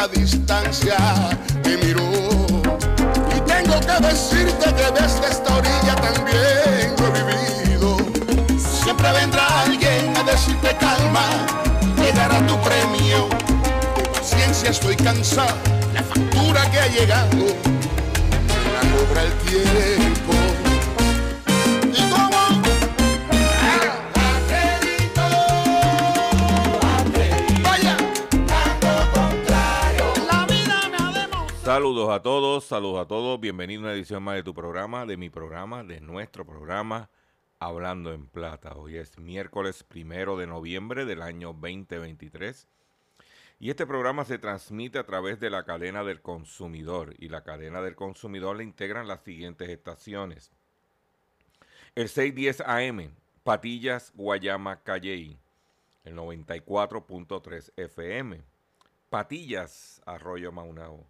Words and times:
La 0.00 0.08
distancia 0.08 0.96
te 1.62 1.76
miró. 1.76 2.10
Y 3.36 3.40
tengo 3.40 3.78
que 3.80 4.06
decirte 4.06 4.66
que 4.74 4.86
desde 4.98 5.26
esta 5.28 5.56
orilla 5.56 5.94
también 5.96 6.94
lo 6.98 7.06
he 7.08 7.22
vivido. 7.34 7.96
Siempre 8.82 9.12
vendrá 9.12 9.46
alguien 9.60 10.16
a 10.16 10.22
decirte 10.22 10.74
calma, 10.80 11.26
llegará 11.98 12.38
tu 12.46 12.58
premio. 12.60 13.28
De 13.96 14.08
paciencia 14.08 14.70
estoy 14.70 14.96
cansado, 14.96 15.58
la 15.92 16.02
factura 16.02 16.70
que 16.70 16.80
ha 16.80 16.86
llegado, 16.86 17.44
la 18.74 18.82
cobra 18.92 19.22
el 19.22 19.32
tiempo. 19.44 20.09
Saludos 31.80 32.10
a 32.10 32.20
todos, 32.20 32.64
saludos 32.64 33.00
a 33.00 33.08
todos. 33.08 33.40
Bienvenido 33.40 33.80
a 33.80 33.84
una 33.84 33.92
edición 33.94 34.22
más 34.22 34.34
de 34.34 34.42
tu 34.42 34.52
programa, 34.52 35.06
de 35.06 35.16
mi 35.16 35.30
programa, 35.30 35.82
de 35.82 36.02
nuestro 36.02 36.44
programa 36.44 37.08
Hablando 37.58 38.12
en 38.12 38.26
Plata. 38.26 38.76
Hoy 38.76 38.98
es 38.98 39.18
miércoles 39.18 39.82
primero 39.82 40.36
de 40.36 40.46
noviembre 40.46 41.06
del 41.06 41.22
año 41.22 41.54
2023. 41.54 42.68
Y 43.60 43.70
este 43.70 43.86
programa 43.86 44.26
se 44.26 44.36
transmite 44.36 44.98
a 44.98 45.06
través 45.06 45.40
de 45.40 45.48
la 45.48 45.64
cadena 45.64 46.04
del 46.04 46.20
consumidor. 46.20 47.14
Y 47.18 47.30
la 47.30 47.44
cadena 47.44 47.80
del 47.80 47.96
consumidor 47.96 48.58
le 48.58 48.64
integran 48.64 49.08
las 49.08 49.22
siguientes 49.22 49.70
estaciones. 49.70 50.52
El 51.94 52.10
610 52.10 52.60
AM, 52.60 53.14
Patillas, 53.42 54.12
Guayama, 54.14 54.82
Calley. 54.82 55.38
El 56.04 56.14
94.3 56.14 57.72
FM. 57.74 58.42
Patillas, 59.08 60.02
Arroyo 60.04 60.52
Maunao 60.52 61.09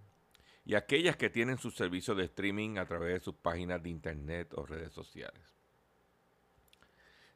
y 0.65 0.75
aquellas 0.75 1.17
que 1.17 1.29
tienen 1.29 1.57
su 1.57 1.71
servicio 1.71 2.15
de 2.15 2.25
streaming 2.25 2.77
a 2.77 2.85
través 2.85 3.13
de 3.13 3.19
sus 3.19 3.35
páginas 3.35 3.81
de 3.81 3.89
internet 3.89 4.53
o 4.55 4.65
redes 4.65 4.93
sociales. 4.93 5.41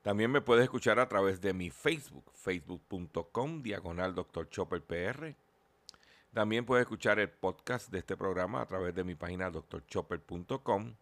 También 0.03 0.31
me 0.31 0.41
puedes 0.41 0.65
escuchar 0.65 0.99
a 0.99 1.09
través 1.09 1.41
de 1.41 1.53
mi 1.53 1.71
Facebook, 1.71 2.31
facebook.com, 2.35 3.63
diagonal 3.63 4.13
Dr. 4.13 4.47
Chopper 4.49 4.83
PR. 4.83 5.35
También 6.31 6.65
puedes 6.65 6.83
escuchar 6.83 7.17
el 7.17 7.29
podcast 7.29 7.89
de 7.89 7.99
este 7.99 8.15
programa 8.15 8.61
a 8.61 8.67
través 8.67 8.93
de 8.93 9.03
mi 9.03 9.15
página 9.15 9.49
drchopper.com. 9.49 10.93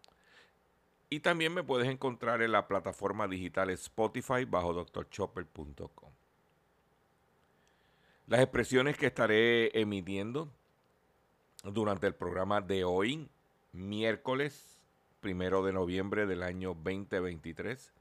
Y 1.10 1.20
también 1.20 1.52
me 1.52 1.62
puedes 1.62 1.88
encontrar 1.88 2.40
en 2.40 2.52
la 2.52 2.66
plataforma 2.66 3.28
digital 3.28 3.68
Spotify 3.70 4.46
bajo 4.46 4.72
drchopper.com. 4.72 6.12
Las 8.26 8.40
expresiones 8.40 8.96
que 8.96 9.06
estaré 9.06 9.78
emitiendo 9.78 10.50
durante 11.72 12.06
el 12.06 12.14
programa 12.14 12.60
de 12.60 12.84
hoy, 12.84 13.28
miércoles 13.72 14.80
primero 15.20 15.64
de 15.64 15.72
noviembre 15.72 16.26
del 16.26 16.42
año 16.42 16.74
2023, 16.74 17.92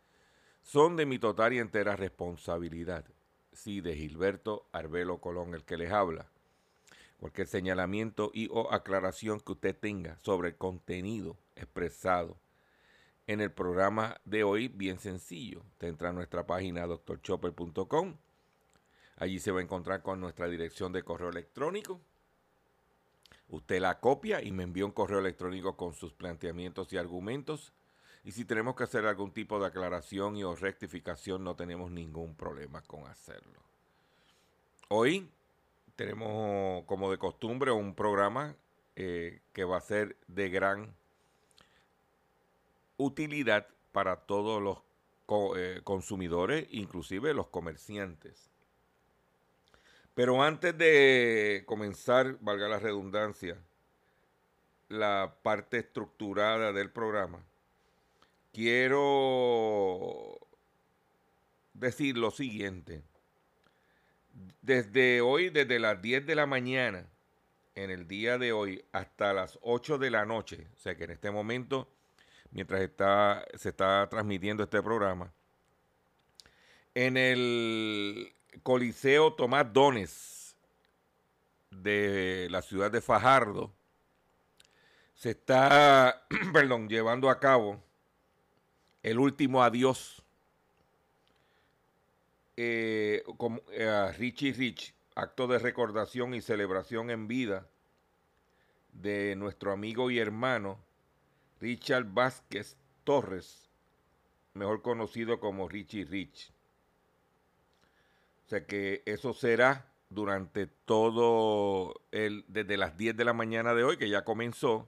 son 0.61 0.97
de 0.97 1.05
mi 1.05 1.19
total 1.19 1.53
y 1.53 1.59
entera 1.59 1.95
responsabilidad. 1.95 3.05
Sí, 3.53 3.79
de 3.79 3.95
Gilberto 3.95 4.67
Arbelo 4.73 5.19
Colón, 5.19 5.53
el 5.53 5.63
que 5.63 5.77
les 5.77 5.91
habla. 5.91 6.29
Cualquier 7.17 7.47
señalamiento 7.47 8.31
y 8.33 8.49
o 8.51 8.73
aclaración 8.73 9.39
que 9.39 9.53
usted 9.53 9.77
tenga 9.77 10.17
sobre 10.19 10.49
el 10.49 10.57
contenido 10.57 11.37
expresado 11.55 12.37
en 13.27 13.39
el 13.39 13.53
programa 13.53 14.17
de 14.25 14.43
hoy, 14.43 14.67
bien 14.67 14.99
sencillo. 14.99 15.61
Usted 15.71 15.87
entra 15.87 16.09
a 16.09 16.13
nuestra 16.13 16.45
página 16.45 16.85
doctorchopper.com. 16.85 18.17
Allí 19.15 19.39
se 19.39 19.51
va 19.51 19.61
a 19.61 19.63
encontrar 19.63 20.01
con 20.01 20.19
nuestra 20.19 20.49
dirección 20.49 20.91
de 20.91 21.03
correo 21.03 21.29
electrónico 21.29 22.01
Usted 23.53 23.79
la 23.79 23.99
copia 23.99 24.41
y 24.41 24.51
me 24.51 24.63
envía 24.63 24.83
un 24.83 24.91
correo 24.91 25.19
electrónico 25.19 25.77
con 25.77 25.93
sus 25.93 26.11
planteamientos 26.11 26.91
y 26.91 26.97
argumentos. 26.97 27.71
Y 28.23 28.31
si 28.31 28.45
tenemos 28.45 28.75
que 28.75 28.85
hacer 28.85 29.05
algún 29.05 29.31
tipo 29.31 29.59
de 29.59 29.67
aclaración 29.67 30.35
y 30.35 30.43
o 30.43 30.55
rectificación, 30.55 31.43
no 31.43 31.55
tenemos 31.55 31.91
ningún 31.91 32.33
problema 32.33 32.81
con 32.81 33.05
hacerlo. 33.05 33.61
Hoy 34.87 35.29
tenemos, 35.95 36.83
como 36.85 37.11
de 37.11 37.19
costumbre, 37.19 37.69
un 37.69 37.93
programa 37.93 38.55
eh, 38.95 39.41
que 39.53 39.65
va 39.65 39.77
a 39.77 39.81
ser 39.81 40.17
de 40.25 40.49
gran 40.49 40.95
utilidad 42.97 43.67
para 43.91 44.15
todos 44.15 44.63
los 44.63 44.79
eh, 45.55 45.81
consumidores, 45.83 46.65
inclusive 46.71 47.35
los 47.35 47.49
comerciantes. 47.49 48.49
Pero 50.13 50.43
antes 50.43 50.77
de 50.77 51.63
comenzar, 51.65 52.37
valga 52.39 52.67
la 52.67 52.79
redundancia, 52.79 53.57
la 54.89 55.35
parte 55.41 55.79
estructurada 55.79 56.71
del 56.71 56.91
programa, 56.91 57.43
quiero 58.51 60.39
decir 61.73 62.17
lo 62.17 62.29
siguiente. 62.29 63.01
Desde 64.61 65.21
hoy, 65.21 65.49
desde 65.49 65.79
las 65.79 66.01
10 66.01 66.25
de 66.27 66.35
la 66.35 66.45
mañana, 66.45 67.07
en 67.75 67.89
el 67.89 68.07
día 68.07 68.37
de 68.37 68.51
hoy, 68.51 68.85
hasta 68.91 69.33
las 69.33 69.57
8 69.61 69.97
de 69.97 70.11
la 70.11 70.25
noche, 70.25 70.67
o 70.75 70.79
sea 70.79 70.95
que 70.95 71.05
en 71.05 71.11
este 71.11 71.31
momento, 71.31 71.89
mientras 72.51 72.81
está, 72.81 73.45
se 73.55 73.69
está 73.69 74.07
transmitiendo 74.09 74.63
este 74.63 74.81
programa, 74.83 75.33
en 76.93 77.17
el 77.17 78.33
Coliseo 78.61 79.33
Tomás 79.33 79.71
Dones 79.73 80.55
de 81.71 82.47
la 82.51 82.61
ciudad 82.61 82.91
de 82.91 83.01
Fajardo 83.01 83.73
se 85.15 85.31
está, 85.31 86.25
perdón, 86.53 86.89
llevando 86.89 87.29
a 87.29 87.39
cabo 87.39 87.81
el 89.01 89.19
último 89.19 89.63
adiós 89.63 90.23
eh, 92.55 93.23
como, 93.37 93.61
eh, 93.71 94.11
Richie 94.17 94.53
Rich, 94.53 94.93
acto 95.15 95.47
de 95.47 95.59
recordación 95.59 96.33
y 96.33 96.41
celebración 96.41 97.09
en 97.09 97.27
vida 97.27 97.67
de 98.91 99.35
nuestro 99.35 99.71
amigo 99.71 100.11
y 100.11 100.19
hermano 100.19 100.77
Richard 101.59 102.05
Vázquez 102.05 102.77
Torres, 103.03 103.69
mejor 104.53 104.81
conocido 104.81 105.39
como 105.39 105.67
Richie 105.67 106.05
Rich. 106.05 106.53
Sea 108.53 108.67
que 108.67 109.01
eso 109.07 109.33
será 109.33 109.91
durante 110.11 110.67
todo 110.67 112.03
el, 112.11 112.45
desde 112.47 112.77
las 112.77 112.95
10 112.95 113.17
de 113.17 113.25
la 113.25 113.33
mañana 113.33 113.73
de 113.73 113.83
hoy, 113.83 113.97
que 113.97 114.09
ya 114.09 114.23
comenzó, 114.23 114.87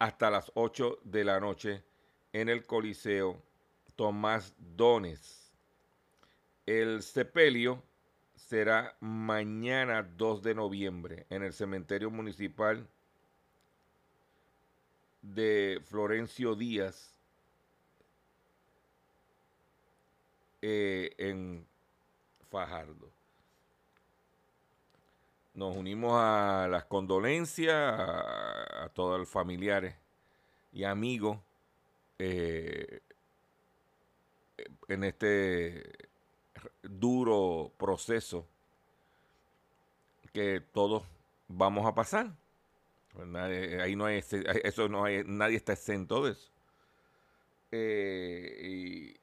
hasta 0.00 0.28
las 0.28 0.50
8 0.56 0.98
de 1.04 1.22
la 1.22 1.38
noche 1.38 1.84
en 2.32 2.48
el 2.48 2.66
Coliseo 2.66 3.40
Tomás 3.94 4.56
Dones. 4.58 5.52
El 6.66 7.04
sepelio 7.04 7.80
será 8.34 8.96
mañana 8.98 10.02
2 10.02 10.42
de 10.42 10.56
noviembre 10.56 11.26
en 11.30 11.44
el 11.44 11.52
cementerio 11.52 12.10
municipal 12.10 12.88
de 15.22 15.80
Florencio 15.84 16.56
Díaz 16.56 17.14
eh, 20.60 21.14
en 21.18 21.69
Fajardo. 22.50 23.10
Nos 25.54 25.76
unimos 25.76 26.12
a 26.14 26.66
las 26.68 26.84
condolencias 26.84 27.74
a, 27.74 28.90
todos 28.94 29.20
los 29.20 29.28
familiares 29.28 29.94
y 30.72 30.84
amigos 30.84 31.38
eh, 32.18 33.00
en 34.88 35.04
este 35.04 36.08
duro 36.82 37.72
proceso 37.76 38.46
que 40.32 40.60
todos 40.60 41.04
vamos 41.48 41.86
a 41.86 41.94
pasar. 41.94 42.30
Pues 43.12 43.28
ahí 43.80 43.96
no 43.96 44.06
hay, 44.06 44.22
eso 44.64 44.88
no 44.88 45.04
hay, 45.04 45.22
nadie 45.24 45.56
está 45.56 45.72
exento 45.72 46.24
de 46.24 46.32
eso. 46.32 46.50
Eh, 47.72 49.16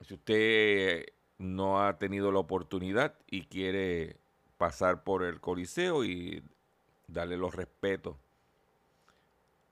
y 0.00 0.04
si 0.04 0.14
usted 0.14 1.06
no 1.40 1.82
ha 1.82 1.96
tenido 1.96 2.30
la 2.30 2.38
oportunidad 2.38 3.14
y 3.26 3.46
quiere 3.46 4.18
pasar 4.58 5.02
por 5.02 5.24
el 5.24 5.40
Coliseo 5.40 6.04
y 6.04 6.44
darle 7.08 7.38
los 7.38 7.54
respetos 7.54 8.16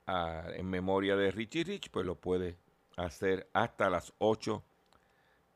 en 0.07 0.67
memoria 0.67 1.15
de 1.15 1.29
Richie 1.29 1.63
Rich, 1.63 1.91
pues 1.91 2.07
lo 2.07 2.15
puede 2.15 2.57
hacer 2.97 3.47
hasta 3.53 3.91
las 3.91 4.11
8 4.17 4.63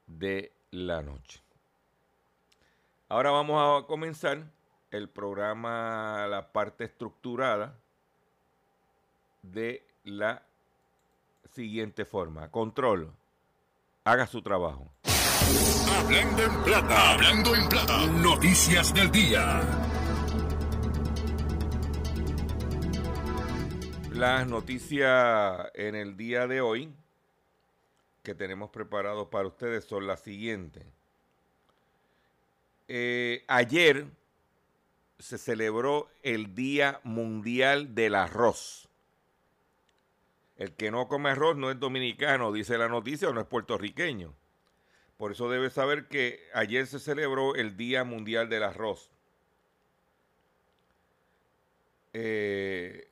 de 0.06 0.52
la 0.70 1.02
noche. 1.02 1.42
Ahora 3.10 3.32
vamos 3.32 3.84
a 3.84 3.88
comenzar 3.88 4.44
el 4.92 5.10
programa, 5.10 6.28
la 6.28 6.52
parte 6.52 6.84
estructurada 6.84 7.76
de 9.42 9.84
la 10.04 10.44
siguiente 11.52 12.06
forma. 12.06 12.52
Control, 12.52 13.12
haga 14.04 14.28
su 14.28 14.44
trabajo. 14.44 14.92
Hablando 15.96 16.44
en 16.44 16.64
plata, 16.64 17.12
hablando 17.12 17.56
en 17.56 17.70
plata, 17.70 18.06
noticias 18.08 18.94
del 18.94 19.12
día. 19.12 19.62
Las 24.12 24.48
noticias 24.48 25.72
en 25.74 25.96
el 25.96 26.18
día 26.18 26.48
de 26.48 26.62
hoy 26.62 26.94
que 28.24 28.34
tenemos 28.34 28.70
preparados 28.72 29.28
para 29.28 29.48
ustedes 29.48 29.86
son 29.86 30.08
las 30.08 30.22
siguientes. 30.22 30.84
Eh, 32.88 33.44
ayer 33.48 34.08
se 35.20 35.38
celebró 35.38 36.10
el 36.22 36.56
Día 36.56 37.02
Mundial 37.04 37.94
del 37.94 38.16
Arroz. 38.16 38.90
El 40.58 40.74
que 40.74 40.92
no 40.92 41.08
come 41.08 41.30
arroz 41.30 41.58
no 41.58 41.72
es 41.72 41.80
dominicano, 41.80 42.52
dice 42.52 42.78
la 42.78 42.88
noticia, 42.88 43.30
o 43.30 43.34
no 43.34 43.42
es 43.42 43.48
puertorriqueño. 43.48 44.34
Por 45.18 45.32
eso 45.32 45.50
debe 45.50 45.70
saber 45.70 46.08
que 46.08 46.40
ayer 46.54 46.88
se 46.88 47.00
celebró 47.00 47.56
el 47.56 47.78
Día 47.78 48.04
Mundial 48.04 48.50
del 48.50 48.64
Arroz. 48.64 49.10
Eh, 52.14 53.08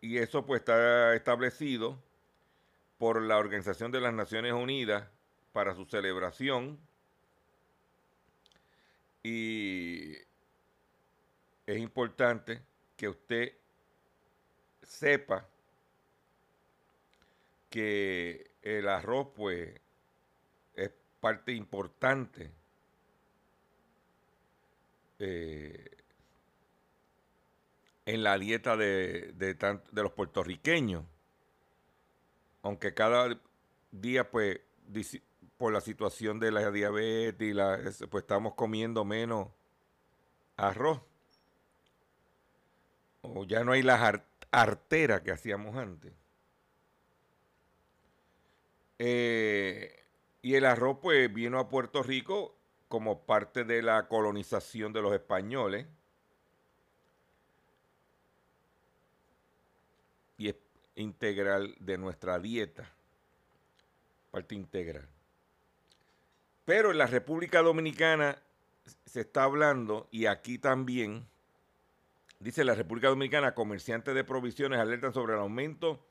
y 0.00 0.18
eso 0.18 0.44
pues 0.44 0.60
está 0.60 1.14
establecido 1.14 1.98
por 2.98 3.22
la 3.22 3.38
Organización 3.38 3.90
de 3.92 4.00
las 4.00 4.12
Naciones 4.12 4.52
Unidas 4.52 5.08
para 5.52 5.74
su 5.74 5.84
celebración 5.86 6.78
y 9.22 10.12
es 11.66 11.78
importante 11.78 12.62
que 12.96 13.08
usted 13.08 13.52
sepa 14.82 15.46
que 17.70 18.50
el 18.62 18.88
arroz 18.88 19.28
pues 19.34 19.80
es 20.74 20.90
parte 21.20 21.52
importante 21.52 22.52
eh, 25.18 25.90
en 28.06 28.22
la 28.22 28.38
dieta 28.38 28.76
de, 28.76 29.32
de, 29.32 30.02
los 30.02 30.12
puertorriqueños. 30.12 31.04
Aunque 32.62 32.92
cada 32.92 33.40
día 33.92 34.30
pues 34.30 34.60
por 35.56 35.72
la 35.72 35.80
situación 35.80 36.40
de 36.40 36.50
la 36.50 36.70
diabetes 36.70 37.48
y 37.48 37.52
la, 37.52 37.78
pues 38.10 38.22
estamos 38.24 38.54
comiendo 38.54 39.04
menos 39.04 39.48
arroz. 40.56 41.00
O 43.22 43.44
ya 43.44 43.62
no 43.62 43.72
hay 43.72 43.82
las 43.82 44.20
arteras 44.50 45.20
que 45.20 45.30
hacíamos 45.30 45.76
antes. 45.76 46.12
Eh, 49.02 50.04
y 50.42 50.56
el 50.56 50.66
arroz 50.66 50.98
pues 51.00 51.32
vino 51.32 51.58
a 51.58 51.70
Puerto 51.70 52.02
Rico 52.02 52.54
como 52.86 53.24
parte 53.24 53.64
de 53.64 53.80
la 53.80 54.08
colonización 54.08 54.92
de 54.92 55.00
los 55.00 55.14
españoles. 55.14 55.86
Y 60.36 60.50
es 60.50 60.56
integral 60.96 61.74
de 61.80 61.96
nuestra 61.96 62.38
dieta. 62.38 62.92
Parte 64.30 64.54
integral. 64.54 65.08
Pero 66.66 66.90
en 66.90 66.98
la 66.98 67.06
República 67.06 67.62
Dominicana 67.62 68.36
se 69.06 69.20
está 69.22 69.44
hablando, 69.44 70.08
y 70.10 70.26
aquí 70.26 70.58
también, 70.58 71.26
dice 72.38 72.64
la 72.64 72.74
República 72.74 73.08
Dominicana, 73.08 73.54
comerciantes 73.54 74.14
de 74.14 74.24
provisiones 74.24 74.78
alertan 74.78 75.14
sobre 75.14 75.32
el 75.32 75.40
aumento 75.40 76.04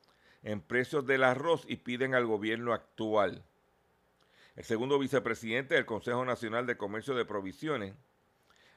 en 0.43 0.61
precios 0.61 1.05
del 1.05 1.23
arroz 1.23 1.65
y 1.67 1.77
piden 1.77 2.15
al 2.15 2.25
gobierno 2.25 2.73
actual. 2.73 3.43
El 4.55 4.63
segundo 4.63 4.99
vicepresidente 4.99 5.75
del 5.75 5.85
Consejo 5.85 6.25
Nacional 6.25 6.65
de 6.65 6.77
Comercio 6.77 7.15
de 7.15 7.25
Provisiones 7.25 7.95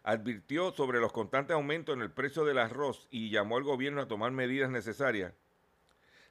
advirtió 0.03 0.73
sobre 0.73 1.01
los 1.01 1.13
constantes 1.13 1.55
aumentos 1.55 1.95
en 1.95 2.03
el 2.03 2.11
precio 2.11 2.45
del 2.45 2.59
arroz 2.59 3.07
y 3.11 3.31
llamó 3.31 3.57
al 3.57 3.65
gobierno 3.65 4.03
a 4.03 4.09
tomar 4.09 4.33
medidas 4.33 4.71
necesarias, 4.71 5.33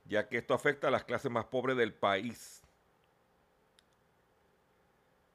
ya 0.05 0.27
que 0.27 0.37
esto 0.37 0.53
afecta 0.53 0.87
a 0.87 0.91
las 0.91 1.05
clases 1.05 1.31
más 1.31 1.45
pobres 1.45 1.77
del 1.77 1.93
país. 1.93 2.61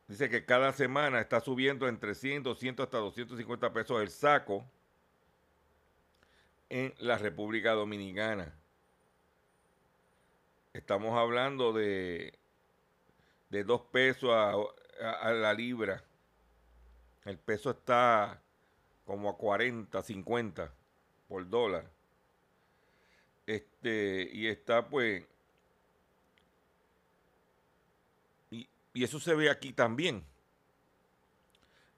Dice 0.09 0.29
que 0.31 0.45
cada 0.45 0.73
semana 0.73 1.21
está 1.21 1.41
subiendo 1.41 1.89
entre 1.89 2.15
100, 2.15 2.45
200 2.45 2.85
hasta 2.85 2.99
250 2.99 3.73
pesos 3.73 4.01
el 4.01 4.11
saco 4.11 4.65
en 6.69 6.95
la 6.99 7.19
República 7.19 7.73
Dominicana. 7.73 8.55
Estamos 10.77 11.19
hablando 11.19 11.73
de, 11.73 12.39
de 13.49 13.65
dos 13.65 13.81
pesos 13.81 14.31
a, 14.31 15.33
la 15.33 15.55
libra. 15.55 16.05
El 17.25 17.39
peso 17.39 17.71
está 17.71 18.43
como 19.07 19.31
a 19.31 19.39
40, 19.39 20.03
50 20.03 20.71
por 21.29 21.49
dólar. 21.49 21.91
Este, 23.47 24.29
y 24.31 24.49
está 24.49 24.87
pues. 24.87 25.25
Y, 28.51 28.69
eso 28.93 29.19
se 29.19 29.35
ve 29.35 29.49
aquí 29.49 29.73
también. 29.73 30.23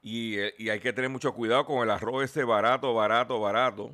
Y, 0.03 0.39
y, 0.57 0.71
hay 0.71 0.79
que 0.79 0.93
tener 0.93 1.11
mucho 1.11 1.35
cuidado 1.35 1.67
con 1.67 1.83
el 1.83 1.91
arroz 1.91 2.27
ese 2.27 2.45
barato, 2.45 2.95
barato, 2.95 3.41
barato. 3.41 3.93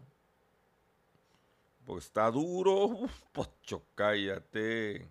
Pues 1.85 2.07
está 2.07 2.31
duro. 2.31 3.09
pocho, 3.33 3.83
cállate. 3.95 5.09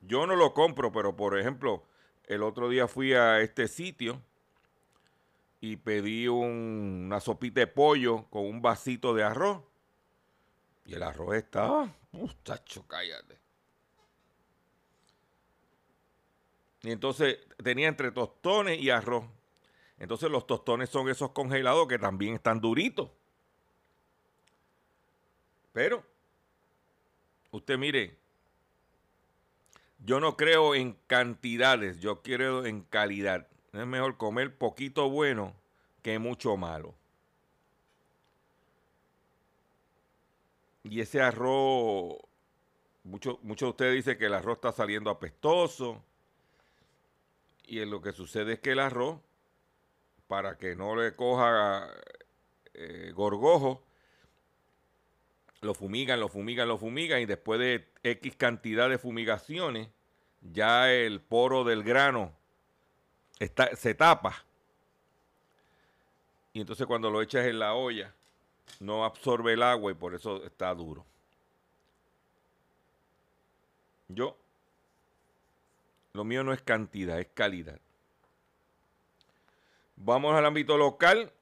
Yo 0.00 0.26
no 0.26 0.36
lo 0.36 0.54
compro, 0.54 0.92
pero 0.92 1.16
por 1.16 1.38
ejemplo, 1.38 1.82
el 2.24 2.42
otro 2.42 2.68
día 2.68 2.86
fui 2.86 3.12
a 3.14 3.40
este 3.40 3.66
sitio 3.66 4.22
y 5.60 5.76
pedí 5.76 6.28
una 6.28 7.18
sopita 7.20 7.60
de 7.60 7.66
pollo 7.66 8.26
con 8.30 8.46
un 8.46 8.62
vasito 8.62 9.14
de 9.14 9.24
arroz. 9.24 9.62
Y 10.84 10.94
el 10.94 11.02
arroz 11.02 11.34
estaba, 11.34 11.92
muchacho, 12.12 12.86
cállate. 12.86 13.38
Y 16.82 16.92
entonces 16.92 17.38
tenía 17.64 17.88
entre 17.88 18.12
tostones 18.12 18.80
y 18.80 18.90
arroz. 18.90 19.24
Entonces 19.98 20.30
los 20.30 20.46
tostones 20.46 20.88
son 20.88 21.08
esos 21.08 21.32
congelados 21.32 21.88
que 21.88 21.98
también 21.98 22.34
están 22.34 22.60
duritos. 22.60 23.10
Pero, 25.76 26.02
usted 27.50 27.76
mire, 27.76 28.16
yo 29.98 30.20
no 30.20 30.34
creo 30.34 30.74
en 30.74 30.96
cantidades, 31.06 32.00
yo 32.00 32.22
quiero 32.22 32.64
en 32.64 32.80
calidad. 32.80 33.46
Es 33.74 33.84
mejor 33.86 34.16
comer 34.16 34.56
poquito 34.56 35.10
bueno 35.10 35.52
que 36.00 36.18
mucho 36.18 36.56
malo. 36.56 36.94
Y 40.84 41.02
ese 41.02 41.20
arroz, 41.20 42.20
muchos 43.04 43.42
mucho 43.42 43.66
de 43.66 43.70
ustedes 43.72 43.94
dicen 43.96 44.16
que 44.16 44.24
el 44.24 44.34
arroz 44.34 44.56
está 44.56 44.72
saliendo 44.72 45.10
apestoso. 45.10 46.02
Y 47.66 47.84
lo 47.84 48.00
que 48.00 48.12
sucede 48.12 48.54
es 48.54 48.60
que 48.60 48.72
el 48.72 48.78
arroz, 48.78 49.20
para 50.26 50.56
que 50.56 50.74
no 50.74 50.96
le 50.96 51.14
coja 51.14 51.86
eh, 52.72 53.12
gorgojo, 53.14 53.85
lo 55.60 55.74
fumigan, 55.74 56.20
lo 56.20 56.28
fumigan, 56.28 56.68
lo 56.68 56.78
fumigan 56.78 57.20
y 57.20 57.26
después 57.26 57.58
de 57.60 57.88
X 58.02 58.36
cantidad 58.36 58.88
de 58.88 58.98
fumigaciones, 58.98 59.88
ya 60.40 60.92
el 60.92 61.20
poro 61.20 61.64
del 61.64 61.82
grano 61.82 62.32
está, 63.38 63.74
se 63.76 63.94
tapa. 63.94 64.44
Y 66.52 66.60
entonces 66.60 66.86
cuando 66.86 67.10
lo 67.10 67.20
echas 67.20 67.46
en 67.46 67.58
la 67.58 67.74
olla, 67.74 68.14
no 68.80 69.04
absorbe 69.04 69.52
el 69.52 69.62
agua 69.62 69.92
y 69.92 69.94
por 69.94 70.14
eso 70.14 70.44
está 70.44 70.74
duro. 70.74 71.04
Yo, 74.08 74.36
lo 76.12 76.24
mío 76.24 76.44
no 76.44 76.52
es 76.52 76.62
cantidad, 76.62 77.18
es 77.18 77.28
calidad. 77.34 77.80
Vamos 79.96 80.34
al 80.34 80.46
ámbito 80.46 80.76
local. 80.76 81.32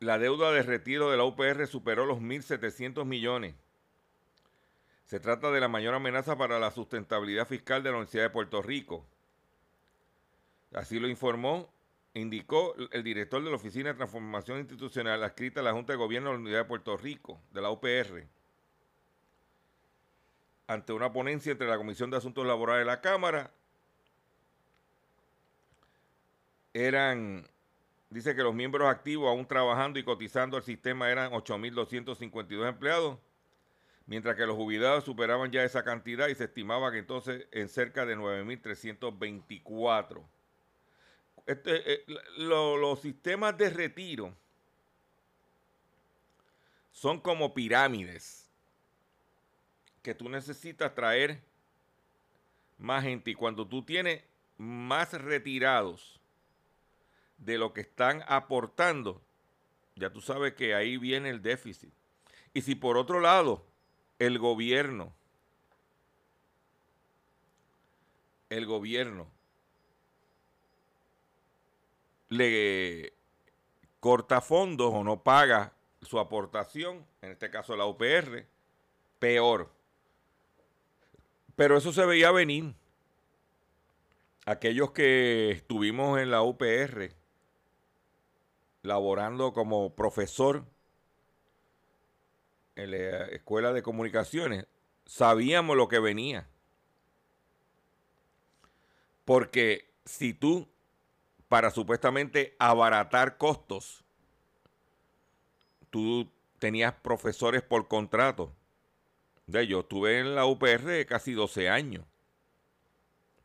La 0.00 0.18
deuda 0.18 0.52
de 0.52 0.62
retiro 0.62 1.10
de 1.10 1.16
la 1.16 1.24
UPR 1.24 1.66
superó 1.66 2.06
los 2.06 2.18
1.700 2.18 3.04
millones. 3.04 3.54
Se 5.04 5.18
trata 5.18 5.50
de 5.50 5.60
la 5.60 5.68
mayor 5.68 5.94
amenaza 5.94 6.36
para 6.36 6.58
la 6.58 6.70
sustentabilidad 6.70 7.48
fiscal 7.48 7.82
de 7.82 7.90
la 7.90 7.96
Universidad 7.96 8.24
de 8.24 8.30
Puerto 8.30 8.62
Rico. 8.62 9.04
Así 10.74 11.00
lo 11.00 11.08
informó, 11.08 11.72
indicó 12.14 12.74
el 12.92 13.02
director 13.02 13.42
de 13.42 13.50
la 13.50 13.56
Oficina 13.56 13.88
de 13.88 13.96
Transformación 13.96 14.58
Institucional 14.58 15.22
adscrita 15.24 15.60
a 15.60 15.62
la 15.62 15.72
Junta 15.72 15.94
de 15.94 15.98
Gobierno 15.98 16.28
de 16.28 16.34
la 16.34 16.38
Universidad 16.38 16.64
de 16.64 16.68
Puerto 16.68 16.96
Rico, 16.96 17.40
de 17.52 17.62
la 17.62 17.70
UPR, 17.70 18.26
ante 20.66 20.92
una 20.92 21.10
ponencia 21.10 21.52
entre 21.52 21.66
la 21.66 21.78
Comisión 21.78 22.10
de 22.10 22.18
Asuntos 22.18 22.46
Laborales 22.46 22.82
de 22.82 22.90
la 22.92 23.00
Cámara. 23.00 23.50
Eran, 26.74 27.48
dice 28.10 28.34
que 28.34 28.42
los 28.42 28.54
miembros 28.54 28.88
activos 28.88 29.28
aún 29.28 29.46
trabajando 29.46 29.98
y 29.98 30.04
cotizando 30.04 30.56
al 30.56 30.62
sistema 30.62 31.10
eran 31.10 31.32
8.252 31.32 32.68
empleados 32.68 33.18
mientras 34.08 34.34
que 34.36 34.46
los 34.46 34.56
jubilados 34.56 35.04
superaban 35.04 35.52
ya 35.52 35.62
esa 35.62 35.84
cantidad 35.84 36.28
y 36.28 36.34
se 36.34 36.44
estimaba 36.44 36.90
que 36.90 36.98
entonces 36.98 37.46
en 37.52 37.68
cerca 37.68 38.06
de 38.06 38.16
9.324. 38.16 40.22
Este, 41.46 41.92
eh, 41.92 42.04
los 42.38 43.00
sistemas 43.00 43.56
de 43.56 43.70
retiro 43.70 44.34
son 46.90 47.20
como 47.20 47.54
pirámides 47.54 48.50
que 50.02 50.14
tú 50.14 50.28
necesitas 50.28 50.94
traer 50.94 51.40
más 52.78 53.04
gente 53.04 53.30
y 53.30 53.34
cuando 53.34 53.66
tú 53.66 53.82
tienes 53.82 54.22
más 54.56 55.12
retirados 55.12 56.17
de 57.38 57.58
lo 57.58 57.72
que 57.72 57.80
están 57.80 58.22
aportando, 58.26 59.22
ya 59.94 60.10
tú 60.10 60.20
sabes 60.20 60.54
que 60.54 60.74
ahí 60.74 60.96
viene 60.96 61.30
el 61.30 61.42
déficit. 61.42 61.92
Y 62.54 62.62
si 62.62 62.74
por 62.74 62.96
otro 62.96 63.20
lado 63.20 63.64
el 64.18 64.38
gobierno, 64.38 65.14
el 68.50 68.66
gobierno 68.66 69.30
le 72.28 73.12
corta 74.00 74.40
fondos 74.40 74.92
o 74.92 75.04
no 75.04 75.22
paga 75.22 75.72
su 76.02 76.18
aportación, 76.18 77.04
en 77.22 77.32
este 77.32 77.50
caso 77.50 77.76
la 77.76 77.86
UPR, 77.86 78.46
peor. 79.18 79.70
Pero 81.56 81.76
eso 81.76 81.92
se 81.92 82.06
veía 82.06 82.30
venir. 82.30 82.74
Aquellos 84.46 84.92
que 84.92 85.50
estuvimos 85.50 86.18
en 86.20 86.30
la 86.30 86.42
UPR 86.42 87.17
laborando 88.88 89.52
como 89.52 89.94
profesor 89.94 90.64
en 92.74 92.90
la 92.90 93.26
escuela 93.26 93.72
de 93.72 93.82
comunicaciones, 93.82 94.66
sabíamos 95.04 95.76
lo 95.76 95.88
que 95.88 95.98
venía. 95.98 96.48
Porque 99.24 99.92
si 100.04 100.32
tú, 100.32 100.68
para 101.48 101.70
supuestamente 101.70 102.56
abaratar 102.58 103.36
costos, 103.36 104.04
tú 105.90 106.32
tenías 106.58 106.94
profesores 106.94 107.62
por 107.62 107.88
contrato. 107.88 108.54
De 109.46 109.66
yo 109.66 109.80
estuve 109.80 110.18
en 110.18 110.34
la 110.34 110.46
UPR 110.46 111.04
casi 111.06 111.32
12 111.32 111.68
años. 111.68 112.04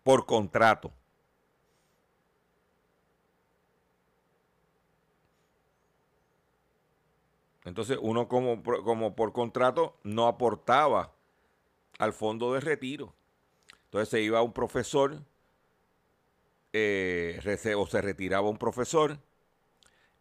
Por 0.04 0.26
contrato. 0.26 0.94
Entonces 7.66 7.98
uno 8.02 8.28
como, 8.28 8.62
como 8.64 9.16
por 9.16 9.32
contrato 9.32 9.96
no 10.04 10.28
aportaba 10.28 11.14
al 12.00 12.14
fondo 12.14 12.54
de 12.54 12.60
retiro. 12.60 13.14
Entonces 13.86 14.10
se 14.10 14.22
iba 14.22 14.42
un 14.42 14.54
profesor 14.54 15.22
eh, 16.74 17.40
o 17.78 17.88
se 17.88 18.02
retiraba 18.02 18.50
un 18.50 18.58
profesor. 18.58 19.18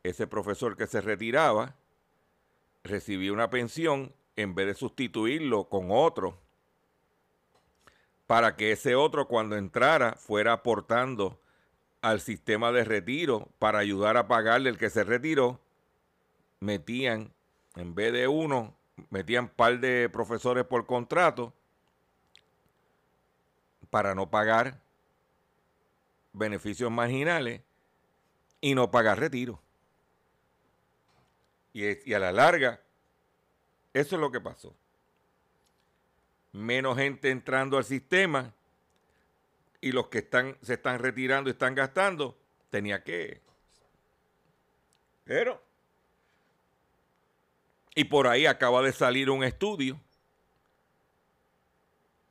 Ese 0.02 0.26
profesor 0.26 0.76
que 0.76 0.86
se 0.86 1.00
retiraba 1.00 1.76
recibía 2.84 3.32
una 3.32 3.50
pensión 3.50 4.12
en 4.36 4.54
vez 4.54 4.66
de 4.66 4.74
sustituirlo 4.74 5.68
con 5.68 5.88
otro 5.90 6.38
para 8.26 8.56
que 8.56 8.72
ese 8.72 8.94
otro 8.94 9.28
cuando 9.28 9.56
entrara 9.56 10.14
fuera 10.14 10.52
aportando 10.52 11.38
al 12.00 12.20
sistema 12.20 12.72
de 12.72 12.84
retiro 12.84 13.48
para 13.58 13.78
ayudar 13.78 14.16
a 14.16 14.26
pagarle 14.26 14.70
el 14.70 14.78
que 14.78 14.90
se 14.90 15.04
retiró 15.04 15.60
metían, 16.62 17.34
en 17.74 17.94
vez 17.94 18.12
de 18.12 18.28
uno, 18.28 18.76
metían 19.10 19.48
par 19.48 19.80
de 19.80 20.08
profesores 20.08 20.64
por 20.64 20.86
contrato 20.86 21.52
para 23.90 24.14
no 24.14 24.30
pagar 24.30 24.80
beneficios 26.32 26.88
marginales 26.90 27.62
y 28.60 28.76
no 28.76 28.92
pagar 28.92 29.18
retiro. 29.18 29.60
Y, 31.72 32.14
a 32.14 32.18
la 32.20 32.30
larga, 32.30 32.80
eso 33.92 34.14
es 34.14 34.20
lo 34.20 34.30
que 34.30 34.40
pasó. 34.40 34.72
Menos 36.52 36.96
gente 36.96 37.30
entrando 37.30 37.76
al 37.76 37.84
sistema 37.84 38.54
y 39.80 39.90
los 39.90 40.06
que 40.06 40.18
están, 40.18 40.56
se 40.62 40.74
están 40.74 41.00
retirando 41.00 41.50
y 41.50 41.54
están 41.54 41.74
gastando, 41.74 42.38
tenía 42.70 43.02
que. 43.02 43.40
Pero 45.24 45.71
y 47.94 48.04
por 48.04 48.26
ahí 48.26 48.46
acaba 48.46 48.82
de 48.82 48.92
salir 48.92 49.30
un 49.30 49.44
estudio 49.44 50.00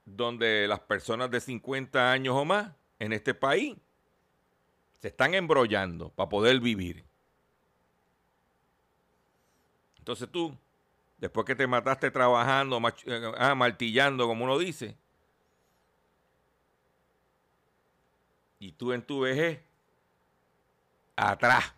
donde 0.06 0.68
las 0.68 0.80
personas 0.80 1.30
de 1.30 1.39
50 1.39 2.12
años 2.12 2.36
o 2.36 2.46
más 2.46 2.72
en 3.00 3.13
este 3.13 3.34
país 3.34 3.75
se 5.00 5.08
están 5.08 5.34
embrollando 5.34 6.10
para 6.10 6.30
poder 6.30 6.60
vivir. 6.60 7.03
Entonces 9.98 10.30
tú, 10.32 10.56
después 11.18 11.46
que 11.46 11.56
te 11.56 11.68
mataste 11.68 12.10
trabajando, 12.12 12.80
eh, 13.06 13.32
ah, 13.38 13.56
martillando, 13.56 14.27
como 14.27 14.46
uno 14.46 14.58
dice, 14.58 14.98
y 18.60 18.72
tú 18.72 18.94
en 18.94 19.01
tu 19.01 19.22
vejez, 19.22 19.60
atrás, 21.15 21.74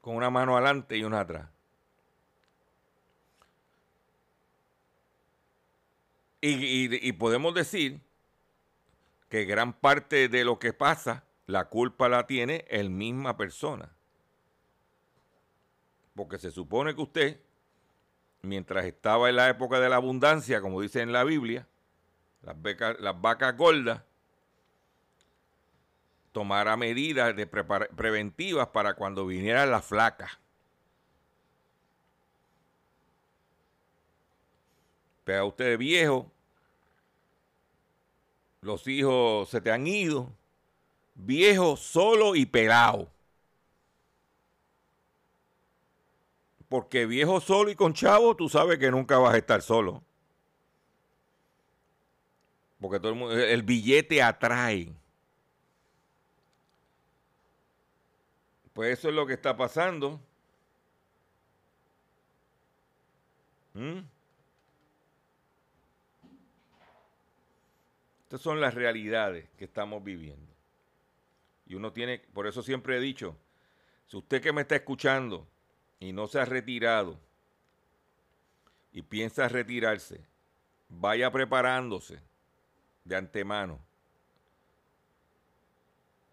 con 0.00 0.16
una 0.16 0.30
mano 0.30 0.56
adelante 0.56 0.96
y 0.96 1.04
una 1.04 1.20
atrás. 1.20 1.48
Y, 6.42 7.12
podemos 7.12 7.54
decir 7.54 8.00
que 9.28 9.44
gran 9.44 9.74
parte 9.74 10.28
de 10.28 10.44
lo 10.44 10.58
que 10.58 10.72
pasa, 10.72 11.24
la 11.46 11.66
culpa 11.66 12.08
la 12.08 12.26
tiene 12.26 12.64
el 12.70 12.88
misma 12.88 13.36
persona. 13.36 13.90
Porque 16.14 16.38
se 16.38 16.50
supone 16.50 16.94
que 16.94 17.02
usted, 17.02 17.40
mientras 18.40 18.86
estaba 18.86 19.28
en 19.28 19.36
la 19.36 19.50
época 19.50 19.80
de 19.80 19.90
la 19.90 19.96
abundancia, 19.96 20.62
como 20.62 20.80
dice 20.80 21.02
en 21.02 21.12
la 21.12 21.24
Biblia, 21.24 21.68
las, 22.40 22.56
las 23.00 23.20
vacas 23.20 23.54
gordas, 23.56 24.02
tomara 26.32 26.76
medidas 26.76 27.34
de 27.36 27.46
preventivas 27.46 28.68
para 28.68 28.94
cuando 28.94 29.26
viniera 29.26 29.66
la 29.66 29.82
flaca. 29.82 30.40
Pero 35.24 35.42
a 35.42 35.44
usted 35.44 35.78
viejo, 35.78 36.30
los 38.62 38.86
hijos 38.86 39.48
se 39.48 39.60
te 39.60 39.70
han 39.70 39.86
ido, 39.86 40.30
viejo, 41.14 41.76
solo 41.76 42.34
y 42.36 42.46
pelado. 42.46 43.08
Porque 46.68 47.04
viejo 47.04 47.40
solo 47.40 47.70
y 47.70 47.74
con 47.74 47.92
chavo, 47.94 48.34
tú 48.36 48.48
sabes 48.48 48.78
que 48.78 48.90
nunca 48.90 49.18
vas 49.18 49.34
a 49.34 49.38
estar 49.38 49.60
solo. 49.60 50.02
Porque 52.80 52.98
todo 52.98 53.32
el, 53.32 53.40
el 53.40 53.62
billete 53.62 54.22
atrae. 54.22 54.92
Pues 58.80 58.98
eso 58.98 59.10
es 59.10 59.14
lo 59.14 59.26
que 59.26 59.34
está 59.34 59.54
pasando. 59.54 60.18
¿Mm? 63.74 63.98
Estas 68.22 68.40
son 68.40 68.58
las 68.58 68.72
realidades 68.72 69.50
que 69.58 69.66
estamos 69.66 70.02
viviendo. 70.02 70.50
Y 71.66 71.74
uno 71.74 71.92
tiene, 71.92 72.20
por 72.32 72.46
eso 72.46 72.62
siempre 72.62 72.96
he 72.96 73.00
dicho, 73.00 73.36
si 74.06 74.16
usted 74.16 74.40
que 74.40 74.50
me 74.50 74.62
está 74.62 74.76
escuchando 74.76 75.46
y 75.98 76.14
no 76.14 76.26
se 76.26 76.40
ha 76.40 76.46
retirado 76.46 77.20
y 78.94 79.02
piensa 79.02 79.46
retirarse, 79.46 80.24
vaya 80.88 81.30
preparándose 81.30 82.18
de 83.04 83.14
antemano. 83.14 83.78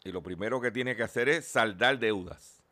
Y 0.08 0.12
lo 0.14 0.24
primero 0.24 0.62
que 0.62 0.72
tiene 0.72 0.96
que 0.96 1.04
hacer 1.04 1.28
es 1.28 1.46
saldar 1.46 2.00
deudas. 2.00 2.64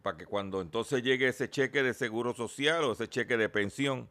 Para 0.00 0.16
que 0.16 0.24
cuando 0.24 0.62
entonces 0.62 1.02
llegue 1.02 1.28
ese 1.28 1.50
cheque 1.50 1.82
de 1.82 1.92
seguro 1.92 2.32
social 2.32 2.84
o 2.84 2.92
ese 2.92 3.06
cheque 3.06 3.36
de 3.36 3.50
pensión, 3.50 4.08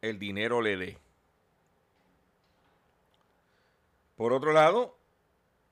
el 0.00 0.18
dinero 0.18 0.62
le 0.62 0.78
dé. 0.78 0.98
Por 4.16 4.32
otro 4.32 4.54
lado, 4.54 4.96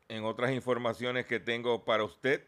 en 0.08 0.24
otras 0.24 0.52
informaciones 0.52 1.24
que 1.24 1.40
tengo 1.40 1.82
para 1.86 2.04
usted, 2.04 2.46